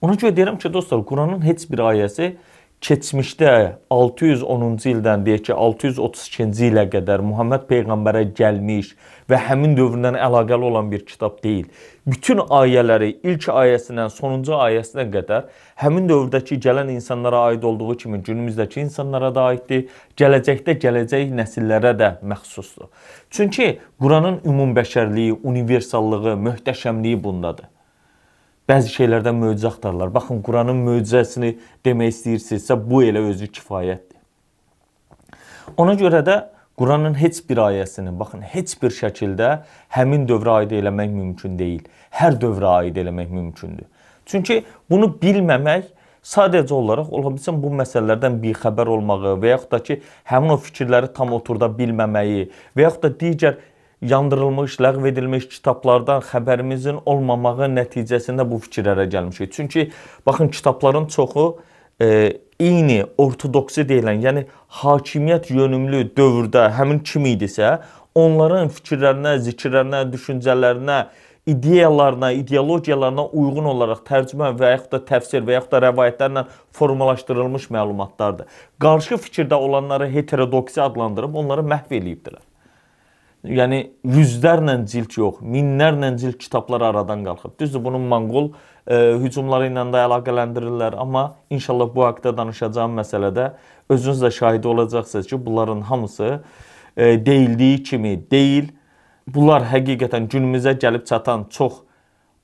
Ona 0.01 0.13
görə 0.13 0.33
deyirəm 0.35 0.57
ki, 0.57 0.73
dostlar, 0.73 1.03
Quranın 1.05 1.45
heç 1.45 1.67
bir 1.69 1.83
ayəsi 1.91 2.35
keçmişdə 2.81 3.51
610-cu 3.93 4.89
ildən 4.89 5.21
deyək 5.25 5.43
ki, 5.47 5.53
632-ci 5.53 6.69
ilə 6.71 6.87
qədər 6.89 7.21
Muhammed 7.21 7.67
peyğəmbərə 7.69 8.23
gəlmiş 8.37 8.93
və 9.29 9.37
həmin 9.47 9.75
dövrdən 9.77 10.17
əlaqəli 10.17 10.65
olan 10.71 10.89
bir 10.91 11.03
kitab 11.05 11.37
deyil. 11.43 11.67
Bütün 12.09 12.41
ayələri 12.41 13.11
ilk 13.21 13.45
ayəsindən 13.53 14.09
sonuncu 14.09 14.55
ayəsinə 14.57 15.05
qədər 15.13 15.51
həmin 15.83 16.09
dövrdəki 16.09 16.57
gələn 16.65 16.89
insanlara 16.95 17.43
aid 17.51 17.67
olduğu 17.69 17.97
kimi 18.03 18.21
günümüzdəki 18.25 18.81
insanlara 18.81 19.29
da 19.35 19.43
aiddir. 19.51 19.85
Gələcəkdə 20.17 20.79
gələcək 20.81 21.29
nəsillərə 21.37 21.93
də 21.99 22.15
məxsusdur. 22.33 22.89
Çünki 23.29 23.75
Quranın 24.01 24.41
ümumbəşərliyi, 24.41 25.37
universallığı, 25.43 26.33
möhtəşəmliyi 26.49 27.23
bundadır 27.23 27.69
bəzi 28.71 28.93
şeylərdən 28.95 29.35
möcüzə 29.41 29.67
axtarırlar. 29.73 30.13
Baxın, 30.15 30.39
Quranın 30.45 30.79
möcüzəsini 30.85 31.57
demək 31.85 32.15
istəyirsinizsə, 32.15 32.77
bu 32.79 33.03
elə 33.03 33.23
özü 33.31 33.51
kifayətdir. 33.57 34.19
Ona 35.81 35.95
görə 35.99 36.23
də 36.25 36.37
Quranın 36.79 37.13
heç 37.19 37.41
bir 37.49 37.59
ayəsini, 37.61 38.13
baxın, 38.19 38.41
heç 38.41 38.77
bir 38.81 38.93
şəkildə 38.95 39.49
həmin 39.93 40.23
dövrə 40.29 40.61
aid 40.61 40.71
eləmək 40.79 41.11
mümkün 41.13 41.57
deyil. 41.59 41.83
Hər 42.15 42.39
dövrə 42.41 42.77
aid 42.79 42.95
eləmək 42.97 43.29
mümkündür. 43.29 43.89
Çünki 44.25 44.63
bunu 44.89 45.11
bilməmək 45.21 45.91
sadəcə 46.23 46.73
olaraq 46.73 47.11
ola 47.11 47.33
bilsin 47.33 47.59
bu 47.61 47.73
məsələlərdən 47.81 48.39
bixəbər 48.41 48.89
olmağı 48.95 49.35
və 49.41 49.55
yaxud 49.55 49.71
da 49.73 49.81
ki, 49.83 49.99
həmin 50.31 50.55
o 50.55 50.57
fikirləri 50.61 51.11
tam 51.13 51.33
oturda 51.37 51.69
bilməməyi 51.77 52.47
və 52.77 52.87
yaxud 52.87 53.05
da 53.05 53.13
digər 53.23 53.57
yandırılmış, 54.01 54.77
ləğv 54.81 55.07
edilmiş 55.07 55.47
kitablardan 55.49 56.23
xəbərimizin 56.25 57.01
olmamağı 57.05 57.69
nəticəsində 57.69 58.45
bu 58.49 58.57
fikirlərə 58.65 59.05
gəlmişik. 59.09 59.53
Çünki 59.53 59.91
baxın 60.25 60.47
kitabların 60.47 61.05
çoxu 61.05 61.45
e, 62.01 62.07
eyni 62.59 63.03
ortodoksi 63.17 63.85
deyilən, 63.89 64.21
yəni 64.25 64.45
hakimiyyət 64.81 65.51
yönümlü 65.53 66.03
dövrdə 66.17 66.69
həmin 66.77 67.03
kim 67.05 67.25
idisə, 67.29 67.77
onların 68.15 68.71
fikirlərinə, 68.73 69.37
zikirlərinə, 69.45 70.03
düşüncələrinə, 70.13 70.99
ideyalarına, 71.47 72.31
ideologiyalarına 72.31 73.25
uyğun 73.25 73.65
olaraq 73.73 74.03
tərcümə 74.05 74.51
və 74.57 74.75
yaxud 74.75 74.91
da 74.93 75.01
təfsir 75.09 75.45
və 75.45 75.57
yaxud 75.57 75.73
da 75.73 75.81
rəvayətlərlə 75.87 76.45
formalaşdırılmış 76.77 77.69
məlumatlardır. 77.73 78.45
Qarşı 78.79 79.17
fikirdə 79.25 79.57
olanları 79.57 80.09
heterodoksi 80.13 80.81
adlandırıb 80.81 81.35
onları 81.35 81.65
məhv 81.65 81.97
eləyibdilər. 81.97 82.50
Yəni 83.41 83.79
yüzlərlə 84.05 84.75
cild 84.85 85.15
yox, 85.17 85.39
minlərlə 85.41 86.11
cild 86.21 86.37
kitablar 86.37 86.83
aradan 86.91 87.23
qalxıb. 87.25 87.55
Düzdür, 87.59 87.81
bunun 87.81 88.03
Monqol 88.11 88.51
e, 88.85 89.17
hücumları 89.23 89.71
ilə 89.71 89.87
də 89.89 90.03
əlaqələndirirlər, 90.05 90.97
amma 91.01 91.23
inşallah 91.49 91.89
bu 91.95 92.05
haqqda 92.05 92.35
danışacağım 92.37 92.99
məsələdə 93.01 93.47
özünüz 93.89 94.21
də 94.21 94.31
şahid 94.37 94.63
olacaqsınız 94.63 95.27
ki, 95.27 95.45
bunların 95.45 95.81
hamısı 95.81 96.43
e, 96.97 97.25
deyildiyi 97.25 97.83
kimi 97.83 98.13
deyil. 98.31 98.69
Bunlar 99.27 99.65
həqiqətən 99.73 100.29
günümüzə 100.29 100.77
gəlib 100.77 101.07
çatan 101.09 101.47
çox 101.49 101.81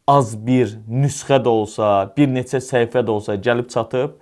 az 0.07 0.33
bir 0.47 0.79
nüsxə 0.89 1.37
də 1.45 1.51
olsa, 1.51 2.09
bir 2.17 2.29
neçə 2.31 2.57
səhifə 2.63 3.05
də 3.05 3.13
olsa 3.13 3.35
gəlib 3.35 3.69
çatıb 3.69 4.17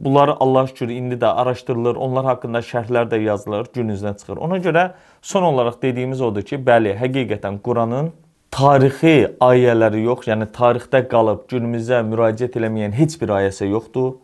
Bunları 0.00 0.34
Allah 0.40 0.66
şükür 0.66 0.88
indi 0.88 1.14
də 1.14 1.26
araşdırılır, 1.26 1.96
onlar 1.96 2.24
haqqında 2.24 2.58
şərhlər 2.66 3.06
də 3.10 3.20
yazılır, 3.22 3.68
gün 3.74 3.88
üzünə 3.94 4.16
çıxır. 4.18 4.36
Ona 4.36 4.58
görə 4.58 4.90
son 5.22 5.42
olaraq 5.42 5.78
dediyimiz 5.82 6.20
odur 6.20 6.42
ki, 6.42 6.58
bəli, 6.58 6.96
həqiqətən 6.98 7.60
Quranın 7.62 8.10
tarixi 8.50 9.36
ayələri 9.40 10.02
yox, 10.02 10.26
yəni 10.26 10.50
tarixdə 10.50 11.04
qalıb 11.08 11.46
günümüzə 11.52 12.02
müraciət 12.08 12.58
eləməyən 12.58 12.92
heç 12.98 13.14
bir 13.22 13.36
ayəsi 13.38 13.70
yoxdur. 13.70 14.16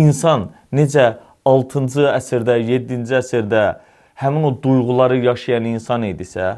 İnsan 0.00 0.48
necə 0.72 1.18
6-cı 1.44 2.08
əsrdə, 2.14 2.56
7-ci 2.72 3.20
əsrdə 3.20 3.64
həmin 4.24 4.48
o 4.48 4.56
duyğuları 4.62 5.20
yaşayan 5.28 5.68
insan 5.74 6.08
idisə, 6.08 6.56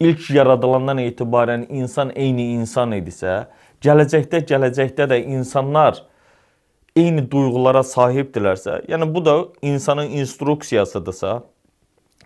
ilk 0.00 0.30
yaradılandan 0.30 1.00
etibarən 1.08 1.66
insan 1.72 2.12
eyni 2.14 2.52
insan 2.58 2.92
idisə, 2.92 3.46
gələcəkdə, 3.80 4.44
gələcəkdə 4.44 5.08
də 5.08 5.24
insanlar 5.24 6.04
eyni 6.96 7.24
duyğulara 7.30 7.82
sahibdirlərsə, 7.86 8.82
yəni 8.90 9.08
bu 9.14 9.24
da 9.24 9.36
insanın 9.62 10.10
instruksiyasıdırsa, 10.20 11.40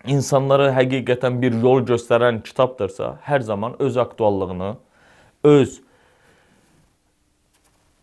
insanlara 0.07 0.71
həqiqətən 0.75 1.41
bir 1.41 1.57
yol 1.63 1.83
göstərən 1.87 2.41
kitabdırsa, 2.43 3.17
hər 3.23 3.45
zaman 3.47 3.75
öz 3.79 3.97
aktuallığını, 3.97 4.75
öz 5.43 5.81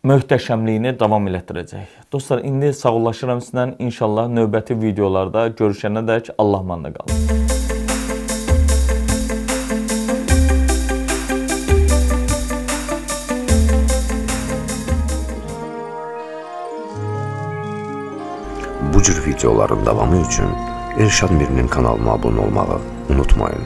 möhtəşəmliyini 0.05 0.93
davam 0.99 1.27
elətdirəcək. 1.31 1.99
Dostlar, 2.13 2.43
indi 2.45 2.73
sağollaşıram 2.73 3.41
sizdən. 3.41 3.75
İnşallah 3.79 4.29
növbəti 4.29 4.77
videolarda 4.81 5.47
görüşənədək 5.57 6.35
Allah 6.37 6.61
manla 6.61 6.93
qalın. 6.93 7.54
Bu 18.95 19.03
cür 19.03 19.25
videoların 19.25 19.85
davamı 19.85 20.27
üçün 20.27 20.45
Elşad 20.99 21.29
Mirinin 21.29 21.67
kanalına 21.67 22.09
abunə 22.09 22.39
olmağı 22.39 22.79
unutmayın. 23.09 23.61